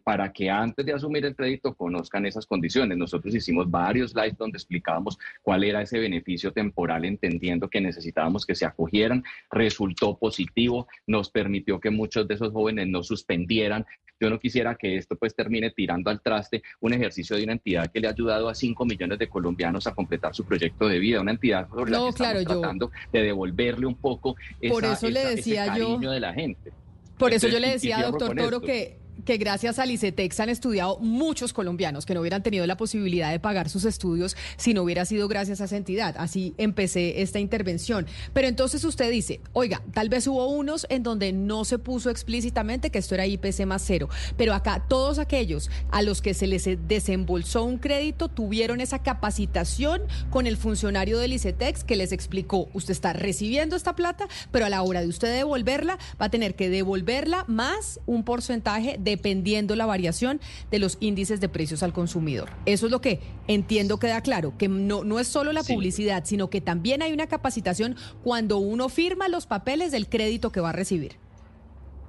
[0.03, 2.97] para que antes de asumir el crédito conozcan esas condiciones.
[2.97, 8.56] Nosotros hicimos varios lives donde explicábamos cuál era ese beneficio temporal, entendiendo que necesitábamos que
[8.56, 13.86] se acogieran, resultó positivo, nos permitió que muchos de esos jóvenes no suspendieran.
[14.19, 17.91] Yo no quisiera que esto pues termine tirando al traste un ejercicio de una entidad
[17.91, 21.22] que le ha ayudado a 5 millones de colombianos a completar su proyecto de vida,
[21.22, 24.84] una entidad la No, que estamos claro, yo- tratando de devolverle un poco esa, Por
[24.86, 26.72] eso le decía ese yo- cariño de la gente.
[27.17, 28.62] Por eso yo le decía, doctor Toro, esto.
[28.62, 33.30] que, que gracias al ICETEX han estudiado muchos colombianos que no hubieran tenido la posibilidad
[33.30, 36.16] de pagar sus estudios si no hubiera sido gracias a esa entidad.
[36.18, 38.08] Así empecé esta intervención.
[38.32, 42.90] Pero entonces usted dice, oiga, tal vez hubo unos en donde no se puso explícitamente
[42.90, 46.63] que esto era IPC más cero, pero acá todos aquellos a los que se les
[46.88, 52.94] desembolsó un crédito tuvieron esa capacitación con el funcionario del ICETEX que les explicó, usted
[52.94, 56.70] está recibiendo esta plata, pero a la hora de usted devolverla, va a tener que
[56.70, 60.39] devolverla más un porcentaje dependiendo la variación
[60.71, 62.49] de los índices de precios al consumidor.
[62.65, 65.73] Eso es lo que entiendo queda claro, que no, no es solo la Sí.
[65.73, 70.60] publicidad, sino que también hay una capacitación cuando uno firma los papeles del crédito que
[70.62, 71.15] va a recibir.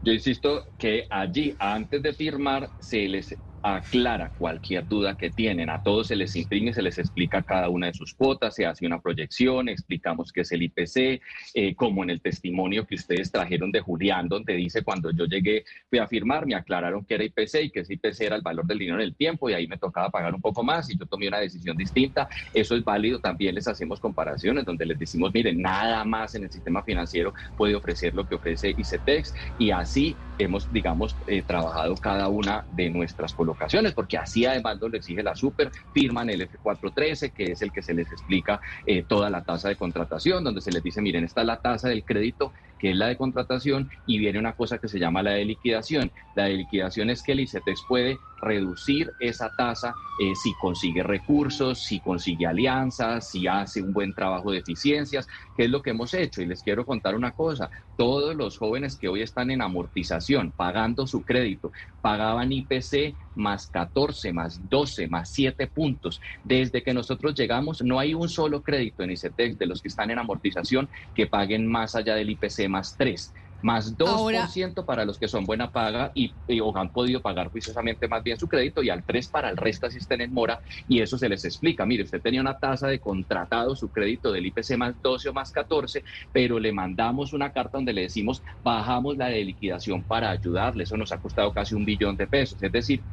[0.05, 5.71] Yo insisto que allí, antes de firmar, se les aclara cualquier duda que tienen.
[5.71, 8.87] A todos se les imprime, se les explica cada una de sus cuotas, se hace
[8.87, 11.21] una proyección, explicamos qué es el IPC,
[11.55, 15.65] eh, como en el testimonio que ustedes trajeron de Julián, donde dice cuando yo llegué,
[15.91, 18.67] fui a firmar, me aclararon que era IPC y que ese IPC era el valor
[18.67, 21.07] del dinero en el tiempo y ahí me tocaba pagar un poco más y yo
[21.07, 22.29] tomé una decisión distinta.
[22.55, 23.19] Eso es válido.
[23.19, 27.75] También les hacemos comparaciones donde les decimos, miren, nada más en el sistema financiero puede
[27.75, 33.33] ofrecer lo que ofrece ICETEX y así hemos, digamos, eh, trabajado cada una de nuestras
[33.33, 37.73] políticas ocasiones, porque así además lo exige la super, firman el F413, que es el
[37.73, 41.25] que se les explica eh, toda la tasa de contratación, donde se les dice, miren,
[41.25, 44.79] esta es la tasa del crédito que es la de contratación, y viene una cosa
[44.79, 46.11] que se llama la de liquidación.
[46.35, 51.81] La de liquidación es que el ICETEX puede reducir esa tasa eh, si consigue recursos,
[51.81, 56.13] si consigue alianzas, si hace un buen trabajo de eficiencias, que es lo que hemos
[56.15, 56.43] hecho.
[56.43, 61.07] Y les quiero contar una cosa, todos los jóvenes que hoy están en amortización, pagando
[61.07, 66.21] su crédito, pagaban IPC más 14, más 12, más 7 puntos.
[66.43, 70.11] Desde que nosotros llegamos, no hay un solo crédito en ICETEX de los que están
[70.11, 75.29] en amortización que paguen más allá del IPC más 3 más 2% para los que
[75.29, 79.05] son buena paga y, o han podido pagar juiciosamente más bien su crédito y al
[79.05, 81.85] 3 para el resto si estén en mora y eso se les explica.
[81.85, 85.51] Mire, usted tenía una tasa de contratado su crédito del IPC más 12 o más
[85.51, 90.85] 14, pero le mandamos una carta donde le decimos bajamos la de liquidación para ayudarle.
[90.85, 92.63] Eso nos ha costado casi un billón de pesos.
[92.63, 93.05] Es decir,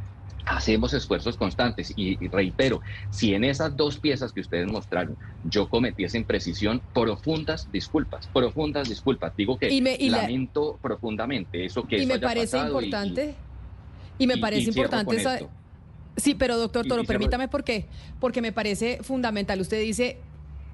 [0.46, 6.18] hacemos esfuerzos constantes y, reitero, si en esas dos piezas que ustedes mostraron yo cometiese
[6.18, 9.36] imprecisión, profundas disculpas, profundas disculpas.
[9.36, 9.70] Digo que
[10.10, 13.36] lamento profundamente eso que y me parece importante
[14.18, 15.40] y, me parece importante esa,
[16.18, 17.88] Sí, pero doctor Toro, permítame por qué,
[18.20, 19.60] porque me parece fundamental.
[19.60, 20.18] Usted dice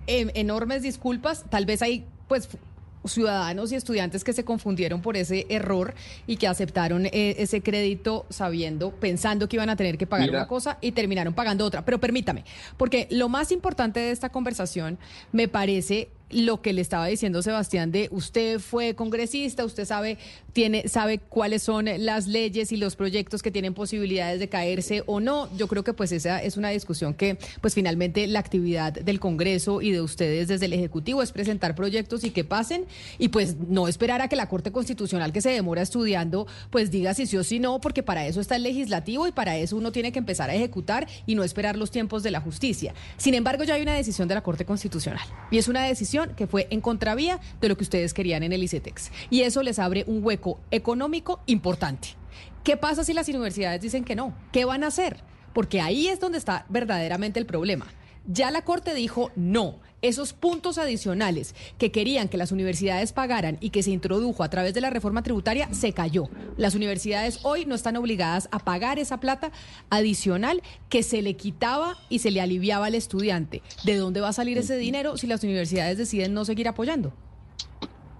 [0.06, 2.48] em, enormes disculpas, tal vez hay pues
[3.06, 5.94] ciudadanos y estudiantes que se confundieron por ese error
[6.28, 10.48] y que aceptaron eh, ese crédito sabiendo, pensando que iban a tener que pagar una
[10.48, 11.84] cosa y terminaron pagando otra.
[11.84, 12.46] Pero permítame,
[12.78, 14.98] porque lo más importante de esta conversación
[15.32, 20.18] me parece lo que le estaba diciendo Sebastián de usted fue congresista, usted sabe
[20.54, 25.20] tiene sabe cuáles son las leyes y los proyectos que tienen posibilidades de caerse o
[25.20, 25.50] no.
[25.56, 29.82] Yo creo que pues esa es una discusión que pues finalmente la actividad del Congreso
[29.82, 32.86] y de ustedes desde el ejecutivo es presentar proyectos y que pasen
[33.18, 37.14] y pues no esperar a que la Corte Constitucional que se demora estudiando pues diga
[37.14, 39.92] si sí o si no, porque para eso está el legislativo y para eso uno
[39.92, 42.94] tiene que empezar a ejecutar y no esperar los tiempos de la justicia.
[43.18, 46.48] Sin embargo, ya hay una decisión de la Corte Constitucional y es una decisión que
[46.48, 49.12] fue en contravía de lo que ustedes querían en el ICETEX.
[49.30, 52.10] Y eso les abre un hueco económico importante.
[52.64, 54.36] ¿Qué pasa si las universidades dicen que no?
[54.52, 55.24] ¿Qué van a hacer?
[55.54, 57.88] Porque ahí es donde está verdaderamente el problema.
[58.26, 59.80] Ya la Corte dijo no.
[60.02, 64.74] Esos puntos adicionales que querían que las universidades pagaran y que se introdujo a través
[64.74, 66.28] de la reforma tributaria se cayó.
[66.58, 69.52] Las universidades hoy no están obligadas a pagar esa plata
[69.92, 73.62] adicional que se le quitaba y se le aliviaba al estudiante.
[73.84, 77.14] ¿De dónde va a salir ese dinero si las universidades deciden no seguir apoyando?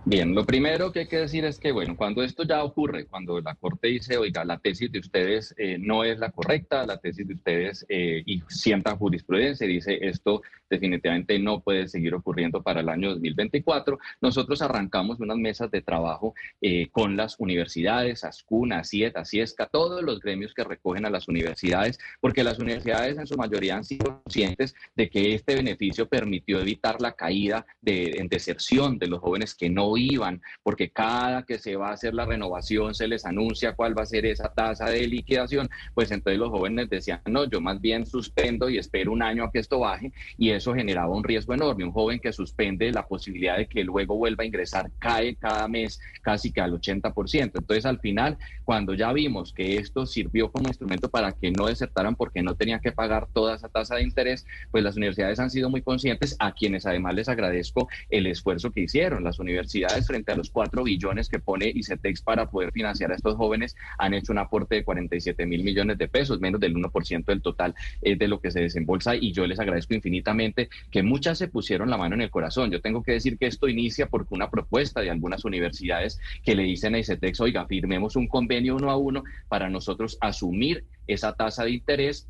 [0.04, 3.40] Bien, lo primero que hay que decir es que, bueno, cuando esto ya ocurre, cuando
[3.40, 7.28] la Corte dice, oiga, la tesis de ustedes eh, no es la correcta, la tesis
[7.28, 12.90] de ustedes eh, y sientan jurisprudencia dice esto definitivamente no puede seguir ocurriendo para el
[12.90, 19.68] año 2024, nosotros arrancamos unas mesas de trabajo eh, con las universidades, ASCUNA, ACIET, ACIESCA,
[19.68, 23.84] todos los gremios que recogen a las universidades, porque las universidades en su mayoría han
[23.84, 29.20] sido conscientes de que este beneficio permitió evitar la caída de, en deserción de los
[29.20, 33.26] jóvenes que no iban, porque cada que se va a hacer la renovación se les
[33.26, 37.50] anuncia cuál va a ser esa tasa de liquidación, pues entonces los jóvenes decían, no,
[37.50, 41.14] yo más bien suspendo y espero un año a que esto baje, y eso generaba
[41.14, 41.84] un riesgo enorme.
[41.84, 46.00] Un joven que suspende la posibilidad de que luego vuelva a ingresar cae cada mes
[46.22, 47.52] casi que al 80%.
[47.56, 52.16] Entonces, al final, cuando ya vimos que esto sirvió como instrumento para que no desertaran
[52.16, 55.70] porque no tenían que pagar toda esa tasa de interés, pues las universidades han sido
[55.70, 59.24] muy conscientes, a quienes además les agradezco el esfuerzo que hicieron.
[59.24, 63.36] Las universidades, frente a los 4 billones que pone ICETEX para poder financiar a estos
[63.36, 67.42] jóvenes, han hecho un aporte de 47 mil millones de pesos, menos del 1% del
[67.42, 71.48] total eh, de lo que se desembolsa, y yo les agradezco infinitamente que muchas se
[71.48, 72.72] pusieron la mano en el corazón.
[72.72, 76.64] Yo tengo que decir que esto inicia porque una propuesta de algunas universidades que le
[76.64, 81.64] dicen a ICETEX, oiga, firmemos un convenio uno a uno para nosotros asumir esa tasa
[81.64, 82.28] de interés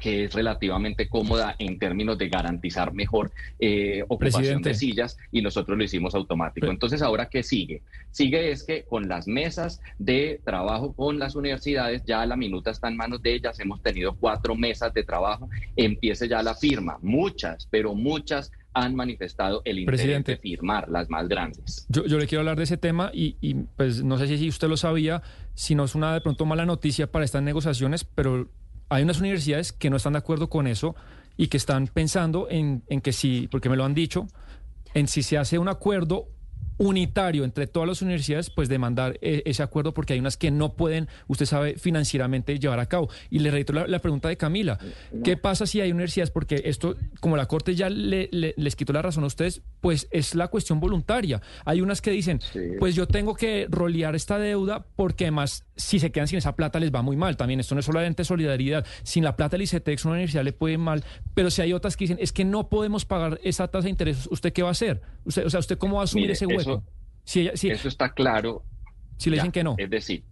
[0.00, 5.76] que es relativamente cómoda en términos de garantizar mejor eh, ocupación de sillas y nosotros
[5.76, 6.66] lo hicimos automático.
[6.66, 7.82] Entonces, ahora qué sigue?
[8.10, 12.88] Sigue es que con las mesas de trabajo con las universidades, ya la minuta está
[12.88, 17.68] en manos de ellas, hemos tenido cuatro mesas de trabajo, empiece ya la firma, muchas,
[17.70, 20.32] pero muchas han manifestado el interés Presidente.
[20.32, 21.86] de firmar las más grandes.
[21.88, 24.68] Yo, yo le quiero hablar de ese tema y, y, pues no sé si usted
[24.68, 25.22] lo sabía,
[25.54, 28.48] si no es una de pronto mala noticia para estas negociaciones, pero
[28.90, 30.94] hay unas universidades que no están de acuerdo con eso
[31.38, 34.26] y que están pensando en, en que si, porque me lo han dicho,
[34.92, 36.26] en si se hace un acuerdo
[36.78, 40.72] unitario entre todas las universidades, pues demandar eh, ese acuerdo porque hay unas que no
[40.72, 43.10] pueden, usted sabe, financieramente llevar a cabo.
[43.28, 44.78] Y le reitero la, la pregunta de Camila,
[45.22, 46.30] ¿qué pasa si hay universidades?
[46.30, 50.08] Porque esto, como la Corte ya le- le- les quitó la razón a ustedes, pues
[50.10, 51.42] es la cuestión voluntaria.
[51.66, 52.40] Hay unas que dicen,
[52.78, 56.78] pues yo tengo que rolear esta deuda porque además si se quedan sin esa plata
[56.78, 57.36] les va muy mal.
[57.36, 58.84] También esto no es solamente solidaridad.
[59.02, 62.04] Sin la plata del ICETEX una universidad le puede mal, pero si hay otras que
[62.04, 65.00] dicen, es que no podemos pagar esa tasa de interés, ¿usted qué va a hacer?
[65.24, 66.60] Usted, o sea, ¿usted cómo va a asumir Mire, ese hueco?
[66.60, 66.84] eso-
[67.24, 68.62] si, ella- si- Eso está claro.
[69.16, 69.74] si le Ya, dicen que no.
[69.78, 70.24] Es decir,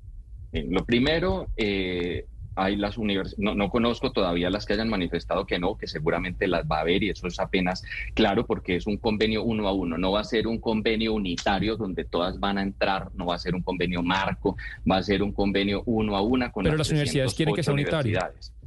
[0.52, 2.26] eh, lo primero, eh,
[2.58, 6.46] hay las universidades, no, no conozco todavía las que hayan manifestado que no, que seguramente
[6.46, 7.82] las va a haber y eso es apenas
[8.14, 11.76] claro porque es un convenio uno a uno, no va a ser un convenio unitario
[11.76, 14.56] donde todas van a entrar, no va a ser un convenio marco,
[14.90, 17.74] va a ser un convenio uno a una con Pero las universidades quieren que sea
[17.74, 18.58] 308 unitario.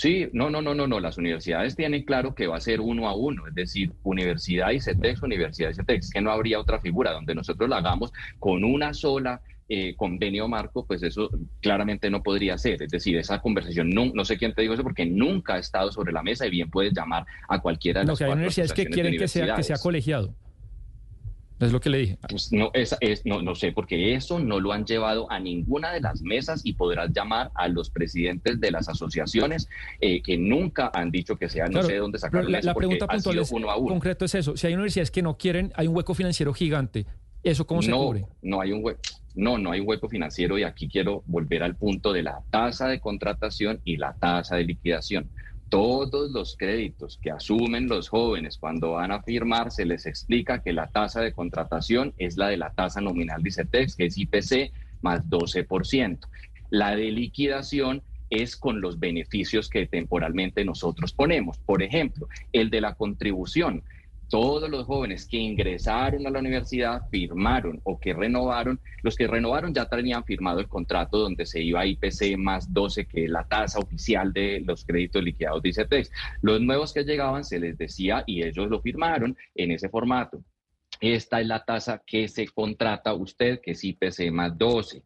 [0.00, 0.98] Sí, no, no, no, no, no.
[0.98, 4.80] Las universidades tienen claro que va a ser uno a uno, es decir, universidad y
[4.80, 8.94] CETEX, universidad y CETEX, que no habría otra figura donde nosotros la hagamos con una
[8.94, 11.30] sola eh, convenio marco, pues eso
[11.60, 12.82] claramente no podría ser.
[12.82, 15.92] Es decir, esa conversación, no, no sé quién te dijo eso, porque nunca ha estado
[15.92, 18.72] sobre la mesa y bien puedes llamar a cualquiera de No, las que hay universidades
[18.72, 20.34] que quieren que sea, que sea colegiado.
[21.60, 22.18] Es lo que le dije.
[22.28, 25.92] Pues no, esa es, no, no sé, porque eso no lo han llevado a ninguna
[25.92, 29.68] de las mesas y podrás llamar a los presidentes de las asociaciones
[30.00, 32.74] eh, que nunca han dicho que sea, no sé de dónde sacaron la, eso, la
[32.74, 33.88] pregunta puntual es, uno a uno.
[33.88, 34.56] concreto es eso.
[34.56, 37.06] Si hay universidades que no quieren, hay un hueco financiero gigante.
[37.42, 38.26] ¿Eso cómo se no, cubre?
[38.42, 39.00] no hay un hueco.
[39.34, 43.00] No, no hay hueco financiero y aquí quiero volver al punto de la tasa de
[43.00, 45.28] contratación y la tasa de liquidación.
[45.68, 50.72] Todos los créditos que asumen los jóvenes cuando van a firmar se les explica que
[50.72, 54.72] la tasa de contratación es la de la tasa nominal de ICETEX, que es IPC
[55.00, 56.18] más 12%.
[56.70, 61.58] La de liquidación es con los beneficios que temporalmente nosotros ponemos.
[61.58, 63.82] Por ejemplo, el de la contribución
[64.30, 69.74] todos los jóvenes que ingresaron a la universidad firmaron o que renovaron, los que renovaron
[69.74, 73.42] ya tenían firmado el contrato donde se iba a IPC más 12, que es la
[73.44, 76.12] tasa oficial de los créditos liquidados de ICETEX.
[76.42, 80.42] Los nuevos que llegaban se les decía y ellos lo firmaron en ese formato.
[81.00, 85.02] Esta es la tasa que se contrata usted, que es IPC más 12.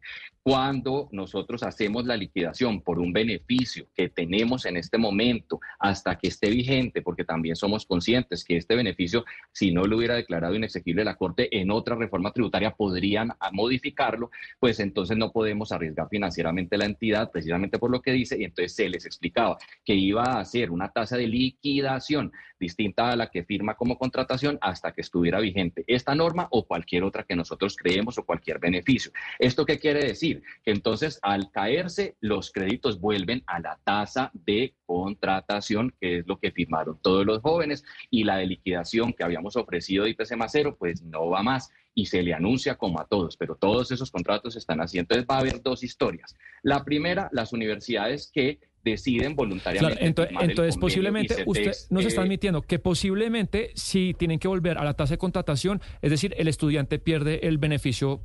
[0.47, 6.27] Cuando nosotros hacemos la liquidación por un beneficio que tenemos en este momento hasta que
[6.27, 11.03] esté vigente, porque también somos conscientes que este beneficio, si no lo hubiera declarado inexequible
[11.03, 14.29] la Corte en otra reforma tributaria, podrían modificarlo,
[14.59, 18.75] pues entonces no podemos arriesgar financieramente la entidad, precisamente por lo que dice, y entonces
[18.75, 23.43] se les explicaba que iba a hacer una tasa de liquidación distinta a la que
[23.43, 28.19] firma como contratación hasta que estuviera vigente esta norma o cualquier otra que nosotros creemos
[28.19, 29.11] o cualquier beneficio.
[29.39, 30.34] ¿Esto qué quiere decir?
[30.63, 36.37] Que entonces al caerse los créditos vuelven a la tasa de contratación, que es lo
[36.37, 40.51] que firmaron todos los jóvenes, y la de liquidación que habíamos ofrecido de IPC más
[40.51, 44.11] cero, pues no va más y se le anuncia como a todos, pero todos esos
[44.11, 44.99] contratos están así.
[44.99, 46.35] Entonces va a haber dos historias.
[46.61, 50.05] La primera, las universidades que deciden voluntariamente.
[50.05, 54.93] entonces, posiblemente usted nos está eh, admitiendo que posiblemente si tienen que volver a la
[54.93, 58.21] tasa de contratación, es decir, el estudiante pierde el beneficio,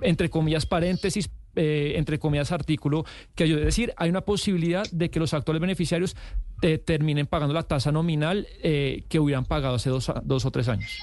[0.00, 3.60] entre comillas, paréntesis, eh, entre comillas, artículo, que ayude.
[3.60, 6.16] Es decir, hay una posibilidad de que los actuales beneficiarios
[6.62, 10.68] te- terminen pagando la tasa nominal eh, que hubieran pagado hace dos, dos o tres
[10.68, 11.02] años.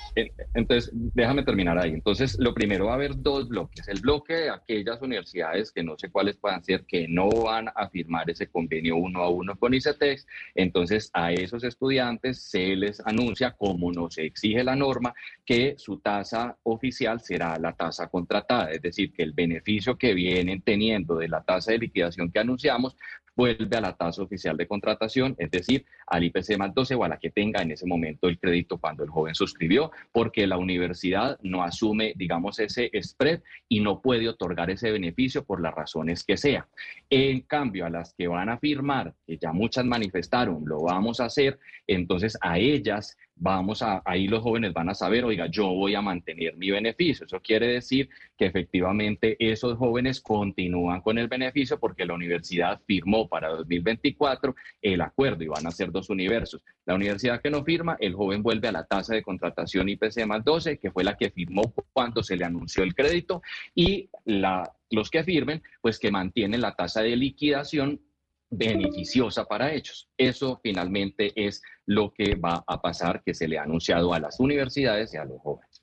[0.53, 1.91] Entonces, déjame terminar ahí.
[1.91, 3.85] Entonces, lo primero va a haber dos bloques.
[3.89, 7.89] El bloque de aquellas universidades que no sé cuáles puedan ser, que no van a
[7.89, 10.25] firmar ese convenio uno a uno con ICETEX.
[10.55, 15.13] Entonces, a esos estudiantes se les anuncia, como nos exige la norma,
[15.45, 18.71] que su tasa oficial será la tasa contratada.
[18.71, 22.95] Es decir, que el beneficio que vienen teniendo de la tasa de liquidación que anunciamos
[23.39, 27.07] vuelve a la tasa oficial de contratación, es decir, al IPC más 12 o a
[27.07, 31.39] la que tenga en ese momento el crédito cuando el joven suscribió, porque la universidad
[31.41, 36.35] no asume, digamos, ese spread y no puede otorgar ese beneficio por las razones que
[36.35, 36.67] sea.
[37.09, 41.25] En cambio, a las que van a firmar, que ya muchas manifestaron, lo vamos a
[41.25, 45.95] hacer, entonces a ellas vamos a, ahí los jóvenes van a saber, oiga, yo voy
[45.95, 47.25] a mantener mi beneficio.
[47.25, 53.27] Eso quiere decir que efectivamente esos jóvenes continúan con el beneficio porque la universidad firmó
[53.27, 56.61] para 2024 el acuerdo y van a ser dos universos.
[56.85, 60.43] La universidad que no firma, el joven vuelve a la tasa de contratación IPC más
[60.43, 63.41] 12, que fue la que firmó cuando se le anunció el crédito,
[63.73, 68.01] y la, los que firmen, pues que mantienen la tasa de liquidación
[68.49, 70.09] beneficiosa para ellos.
[70.17, 74.39] Eso finalmente es lo que va a pasar, que se le ha anunciado a las
[74.39, 75.81] universidades y a los jóvenes.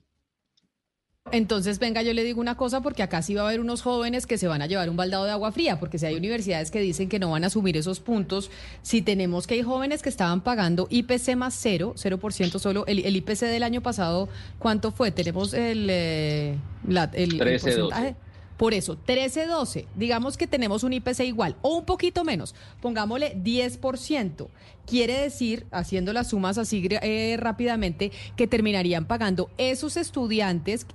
[1.31, 4.25] Entonces, venga, yo le digo una cosa, porque acá sí va a haber unos jóvenes
[4.25, 6.79] que se van a llevar un baldado de agua fría, porque si hay universidades que
[6.79, 8.49] dicen que no van a asumir esos puntos,
[8.81, 13.41] si tenemos que hay jóvenes que estaban pagando IPC más cero, 0% solo, el, IPC
[13.41, 15.11] del año pasado, ¿cuánto fue?
[15.11, 16.57] Tenemos el, eh,
[17.13, 18.15] el, porcentaje.
[18.57, 24.47] Por eso, 13-12, digamos que tenemos un IPC igual o un poquito menos, pongámosle 10%.
[24.85, 30.87] Quiere decir, haciendo las sumas así eh, rápidamente, que terminarían pagando esos estudiantes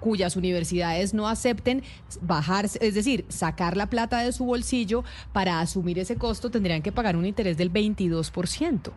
[0.00, 1.82] cuyas universidades no acepten
[2.20, 6.92] bajar, es decir, sacar la plata de su bolsillo para asumir ese costo, tendrían que
[6.92, 8.92] pagar un interés del 22%.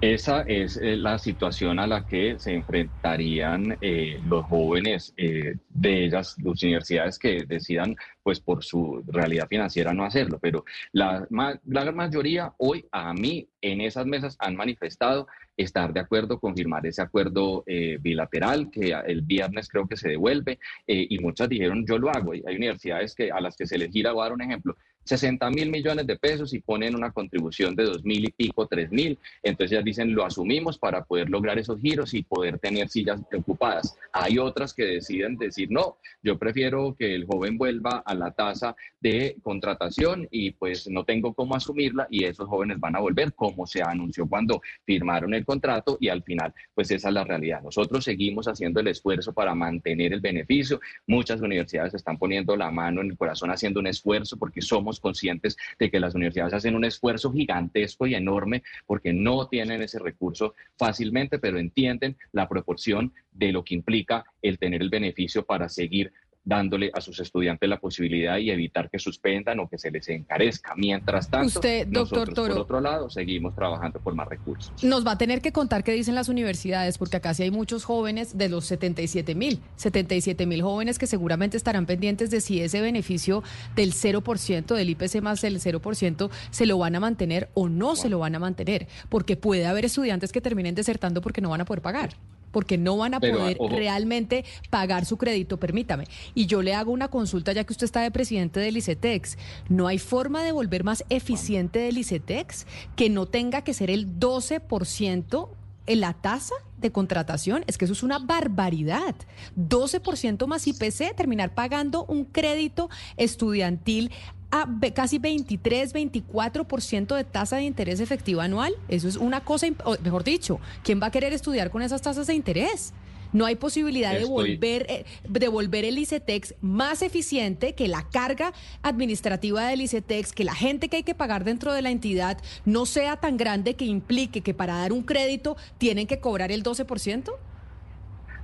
[0.00, 6.04] Esa es eh, la situación a la que se enfrentarían eh, los jóvenes eh, de
[6.04, 10.38] ellas, las universidades que decidan, pues por su realidad financiera, no hacerlo.
[10.38, 16.38] Pero la, la mayoría hoy a mí en esas mesas han manifestado estar de acuerdo
[16.38, 17.64] con firmar ese acuerdo
[18.00, 22.32] bilateral que el viernes creo que se devuelve y muchas dijeron yo lo hago.
[22.32, 24.76] Hay universidades que a las que se les gira, voy a dar un ejemplo,
[25.06, 28.90] 60 mil millones de pesos y ponen una contribución de 2 mil y pico, 3
[28.90, 29.18] mil.
[29.42, 33.96] Entonces ya dicen, lo asumimos para poder lograr esos giros y poder tener sillas ocupadas.
[34.12, 38.74] Hay otras que deciden decir, no, yo prefiero que el joven vuelva a la tasa
[39.00, 43.66] de contratación y pues no tengo cómo asumirla y esos jóvenes van a volver como
[43.66, 47.62] se anunció cuando firmaron el contrato y al final pues esa es la realidad.
[47.62, 50.80] Nosotros seguimos haciendo el esfuerzo para mantener el beneficio.
[51.06, 55.56] Muchas universidades están poniendo la mano en el corazón haciendo un esfuerzo porque somos conscientes
[55.78, 60.54] de que las universidades hacen un esfuerzo gigantesco y enorme porque no tienen ese recurso
[60.76, 66.12] fácilmente, pero entienden la proporción de lo que implica el tener el beneficio para seguir
[66.46, 70.74] dándole a sus estudiantes la posibilidad y evitar que suspendan o que se les encarezca.
[70.76, 74.72] Mientras tanto, Usted, doctor nosotros, por otro lado, seguimos trabajando por más recursos.
[74.84, 77.84] Nos va a tener que contar qué dicen las universidades, porque acá sí hay muchos
[77.84, 82.80] jóvenes de los 77 mil, 77 mil jóvenes que seguramente estarán pendientes de si ese
[82.80, 83.42] beneficio
[83.74, 88.08] del 0%, del IPC más del 0%, se lo van a mantener o no se
[88.08, 91.64] lo van a mantener, porque puede haber estudiantes que terminen desertando porque no van a
[91.64, 92.10] poder pagar
[92.56, 96.06] porque no van a poder realmente pagar su crédito, permítame.
[96.34, 99.36] Y yo le hago una consulta ya que usted está de presidente del ICETEX.
[99.68, 104.18] ¿No hay forma de volver más eficiente el ICETEX que no tenga que ser el
[104.18, 105.50] 12%
[105.86, 109.14] en la tasa de contratación, es que eso es una barbaridad.
[109.56, 114.10] 12% más IPC, terminar pagando un crédito estudiantil
[114.50, 118.74] a casi 23, 24% de tasa de interés efectiva anual.
[118.88, 119.66] Eso es una cosa,
[120.02, 122.92] mejor dicho, ¿quién va a querer estudiar con esas tasas de interés?
[123.32, 128.52] No hay posibilidad de volver, eh, de volver el ICETEX más eficiente, que la carga
[128.82, 132.86] administrativa del ICETEX, que la gente que hay que pagar dentro de la entidad no
[132.86, 137.32] sea tan grande que implique que para dar un crédito tienen que cobrar el 12%?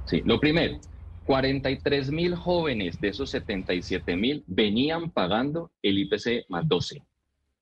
[0.05, 0.79] Sí, lo primero,
[1.25, 7.03] 43 mil jóvenes de esos 77 mil venían pagando el IPC más 12.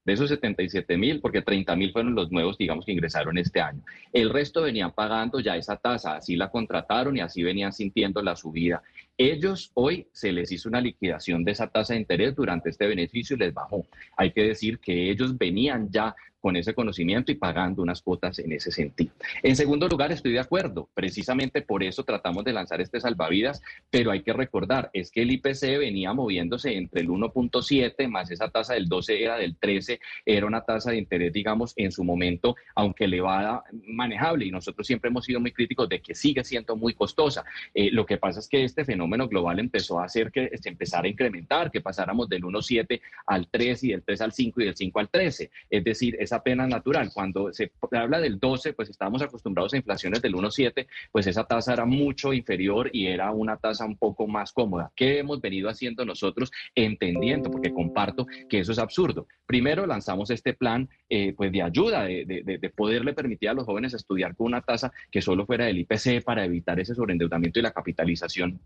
[0.03, 3.83] De esos 77 mil, porque 30 mil fueron los nuevos, digamos, que ingresaron este año.
[4.15, 8.35] El resto venían pagando ya esa tasa, así la contrataron y así venían sintiendo la
[8.35, 8.83] subida.
[9.19, 13.37] Ellos hoy se les hizo una liquidación de esa tasa de interés durante este beneficio
[13.37, 13.87] y les bajó.
[14.17, 18.53] Hay que decir que ellos venían ya con ese conocimiento y pagando unas cuotas en
[18.53, 19.13] ese sentido.
[19.43, 24.11] En segundo lugar, estoy de acuerdo, precisamente por eso tratamos de lanzar este salvavidas, pero
[24.11, 28.75] hay que recordar, es que el IPC venía moviéndose entre el 1.7 más esa tasa
[28.75, 33.05] del 12 era del 13, era una tasa de interés, digamos, en su momento, aunque
[33.05, 37.45] elevada, manejable, y nosotros siempre hemos sido muy críticos de que sigue siendo muy costosa.
[37.75, 41.07] Eh, lo que pasa es que este fenómeno global empezó a hacer que se empezara
[41.07, 44.77] a incrementar, que pasáramos del 1.7 al 3 y del 3 al 5 y del
[44.77, 47.11] 5 al 13, es decir, es apenas natural.
[47.13, 51.73] Cuando se habla del 12, pues estábamos acostumbrados a inflaciones del 1,7, pues esa tasa
[51.73, 54.93] era mucho inferior y era una tasa un poco más cómoda.
[54.95, 57.51] ¿Qué hemos venido haciendo nosotros entendiendo?
[57.51, 59.27] Porque comparto que eso es absurdo.
[59.47, 64.35] Primero lanzamos este plan eh, pues de ayuda, de, poderle permitir a los jóvenes estudiar
[64.37, 68.61] con una tasa que solo fuera del IPC para evitar ese sobreendeudamiento y la capitalización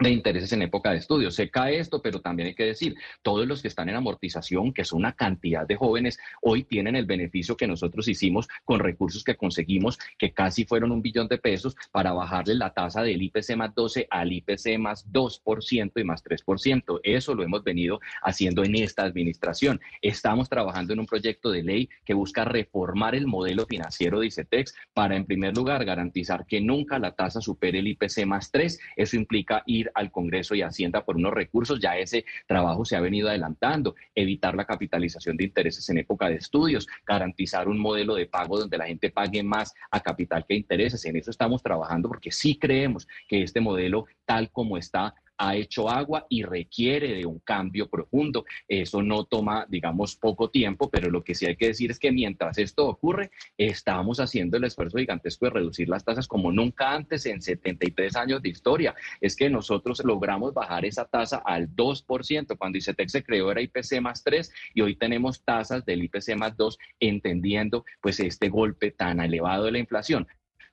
[0.00, 1.30] de intereses en época de estudio.
[1.30, 4.84] Se cae esto, pero también hay que decir, todos los que están en amortización, que
[4.84, 9.36] son una cantidad de jóvenes, hoy tienen el beneficio que nosotros hicimos con recursos que
[9.36, 13.74] conseguimos, que casi fueron un billón de pesos, para bajarle la tasa del IPC más
[13.74, 17.00] 12 al IPC más 2% y más 3%.
[17.02, 19.80] Eso lo hemos venido haciendo en esta administración.
[20.00, 24.74] Estamos trabajando en un proyecto de ley que busca reformar el modelo financiero de ICETEX
[24.94, 28.78] para, en primer lugar, garantizar que nunca la tasa supere el IPC más 3.
[28.96, 33.00] Eso implica ir al Congreso y Hacienda por unos recursos, ya ese trabajo se ha
[33.00, 38.26] venido adelantando, evitar la capitalización de intereses en época de estudios, garantizar un modelo de
[38.26, 41.04] pago donde la gente pague más a capital que intereses.
[41.04, 45.88] En eso estamos trabajando porque sí creemos que este modelo tal como está ha hecho
[45.88, 48.44] agua y requiere de un cambio profundo.
[48.68, 52.12] Eso no toma, digamos, poco tiempo, pero lo que sí hay que decir es que
[52.12, 57.24] mientras esto ocurre, estamos haciendo el esfuerzo gigantesco de reducir las tasas como nunca antes
[57.24, 58.94] en 73 años de historia.
[59.22, 62.58] Es que nosotros logramos bajar esa tasa al 2%.
[62.58, 66.54] Cuando ICETEX se creó era IPC más 3 y hoy tenemos tasas del IPC más
[66.54, 70.28] 2, entendiendo pues este golpe tan elevado de la inflación.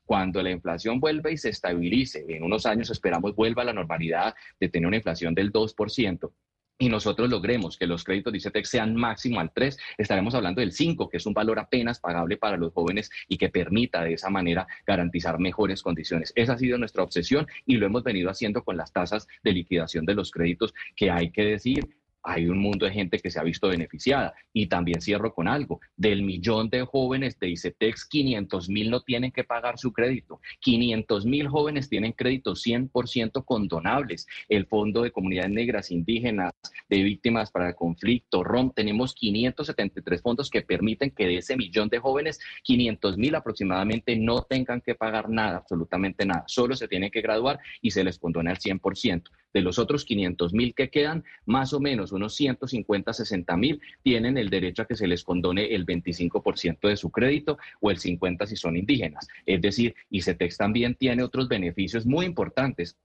[0.08, 4.34] Cuando la inflación vuelva y se estabilice, en unos años esperamos vuelva a la normalidad
[4.58, 6.32] de tener una inflación del 2%,
[6.80, 10.72] y nosotros logremos que los créditos de ICETEX sean máximo al 3, estaremos hablando del
[10.72, 14.30] 5, que es un valor apenas pagable para los jóvenes y que permita de esa
[14.30, 16.32] manera garantizar mejores condiciones.
[16.38, 20.06] Esa ha sido nuestra obsesión y lo hemos venido haciendo con las tasas de liquidación
[20.06, 21.98] de los créditos, que hay que decir,
[22.28, 24.34] hay un mundo de gente que se ha visto beneficiada.
[24.52, 29.32] Y también cierro con algo, del millón de jóvenes de ICETEX, 500 mil no tienen
[29.32, 30.42] que pagar su crédito.
[30.60, 34.28] 500 mil jóvenes tienen créditos 100% condonables.
[34.50, 36.52] El Fondo de Comunidades Negras, Indígenas,
[36.90, 41.88] de Víctimas para el Conflicto, ROM, tenemos 573 fondos que permiten que de ese millón
[41.88, 46.44] de jóvenes, 500 mil aproximadamente no tengan que pagar nada, absolutamente nada.
[46.48, 49.24] Solo se tienen que graduar y se les condona el 100%.
[49.58, 54.38] De los otros 500 mil que quedan, más o menos unos 150, 60 mil tienen
[54.38, 58.46] el derecho a que se les condone el 25% de su crédito o el 50%
[58.46, 59.28] si son indígenas.
[59.48, 62.96] Es decir, ICETEX también tiene otros beneficios muy importantes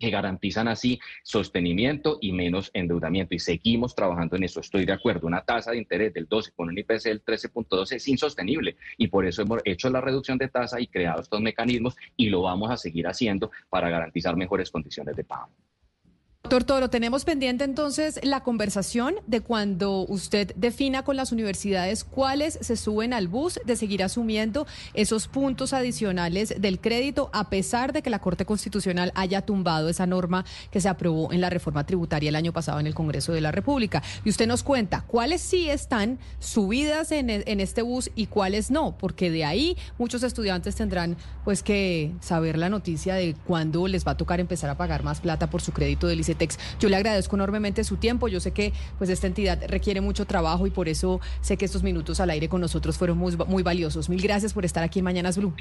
[0.00, 3.36] que garantizan así sostenimiento y menos endeudamiento.
[3.36, 4.58] Y seguimos trabajando en eso.
[4.58, 5.28] Estoy de acuerdo.
[5.28, 8.76] Una tasa de interés del 12 con un IPC del 13.12 es insostenible.
[8.98, 12.42] Y por eso hemos hecho la reducción de tasa y creado estos mecanismos y lo
[12.42, 15.52] vamos a seguir haciendo para garantizar mejores condiciones de pago.
[16.50, 22.58] Doctor Toro, tenemos pendiente entonces la conversación de cuando usted defina con las universidades cuáles
[22.60, 28.02] se suben al bus de seguir asumiendo esos puntos adicionales del crédito, a pesar de
[28.02, 32.30] que la Corte Constitucional haya tumbado esa norma que se aprobó en la reforma tributaria
[32.30, 34.02] el año pasado en el Congreso de la República.
[34.24, 38.98] Y usted nos cuenta cuáles sí están subidas en, en este bus y cuáles no,
[38.98, 44.12] porque de ahí muchos estudiantes tendrán pues que saber la noticia de cuándo les va
[44.12, 46.16] a tocar empezar a pagar más plata por su crédito de
[46.78, 48.28] yo le agradezco enormemente su tiempo.
[48.28, 51.82] Yo sé que pues esta entidad requiere mucho trabajo y por eso sé que estos
[51.82, 54.08] minutos al aire con nosotros fueron muy, muy valiosos.
[54.08, 55.54] Mil gracias por estar aquí en Mañanas Blue.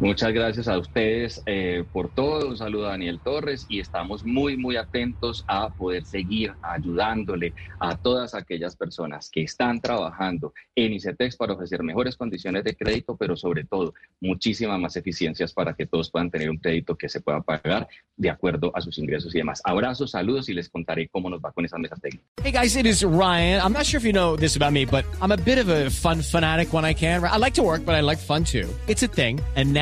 [0.00, 2.48] Muchas gracias a ustedes eh, por todo.
[2.48, 7.96] Un saludo a Daniel Torres y estamos muy, muy atentos a poder seguir ayudándole a
[7.96, 13.36] todas aquellas personas que están trabajando en ICETEX para ofrecer mejores condiciones de crédito, pero
[13.36, 17.40] sobre todo muchísimas más eficiencias para que todos puedan tener un crédito que se pueda
[17.40, 17.86] pagar
[18.16, 19.60] de acuerdo a sus ingresos y demás.
[19.64, 22.26] Abrazos, saludos y les contaré cómo nos va con esas mesas técnicas.
[22.42, 23.60] Hey guys, it is Ryan.
[23.60, 25.90] I'm not sure if you know this about me, but I'm a bit of a
[25.90, 27.22] fun fanatic when I can.
[27.22, 28.68] I like to work, but I like fun too.
[28.88, 29.40] It's a thing.
[29.54, 29.81] And now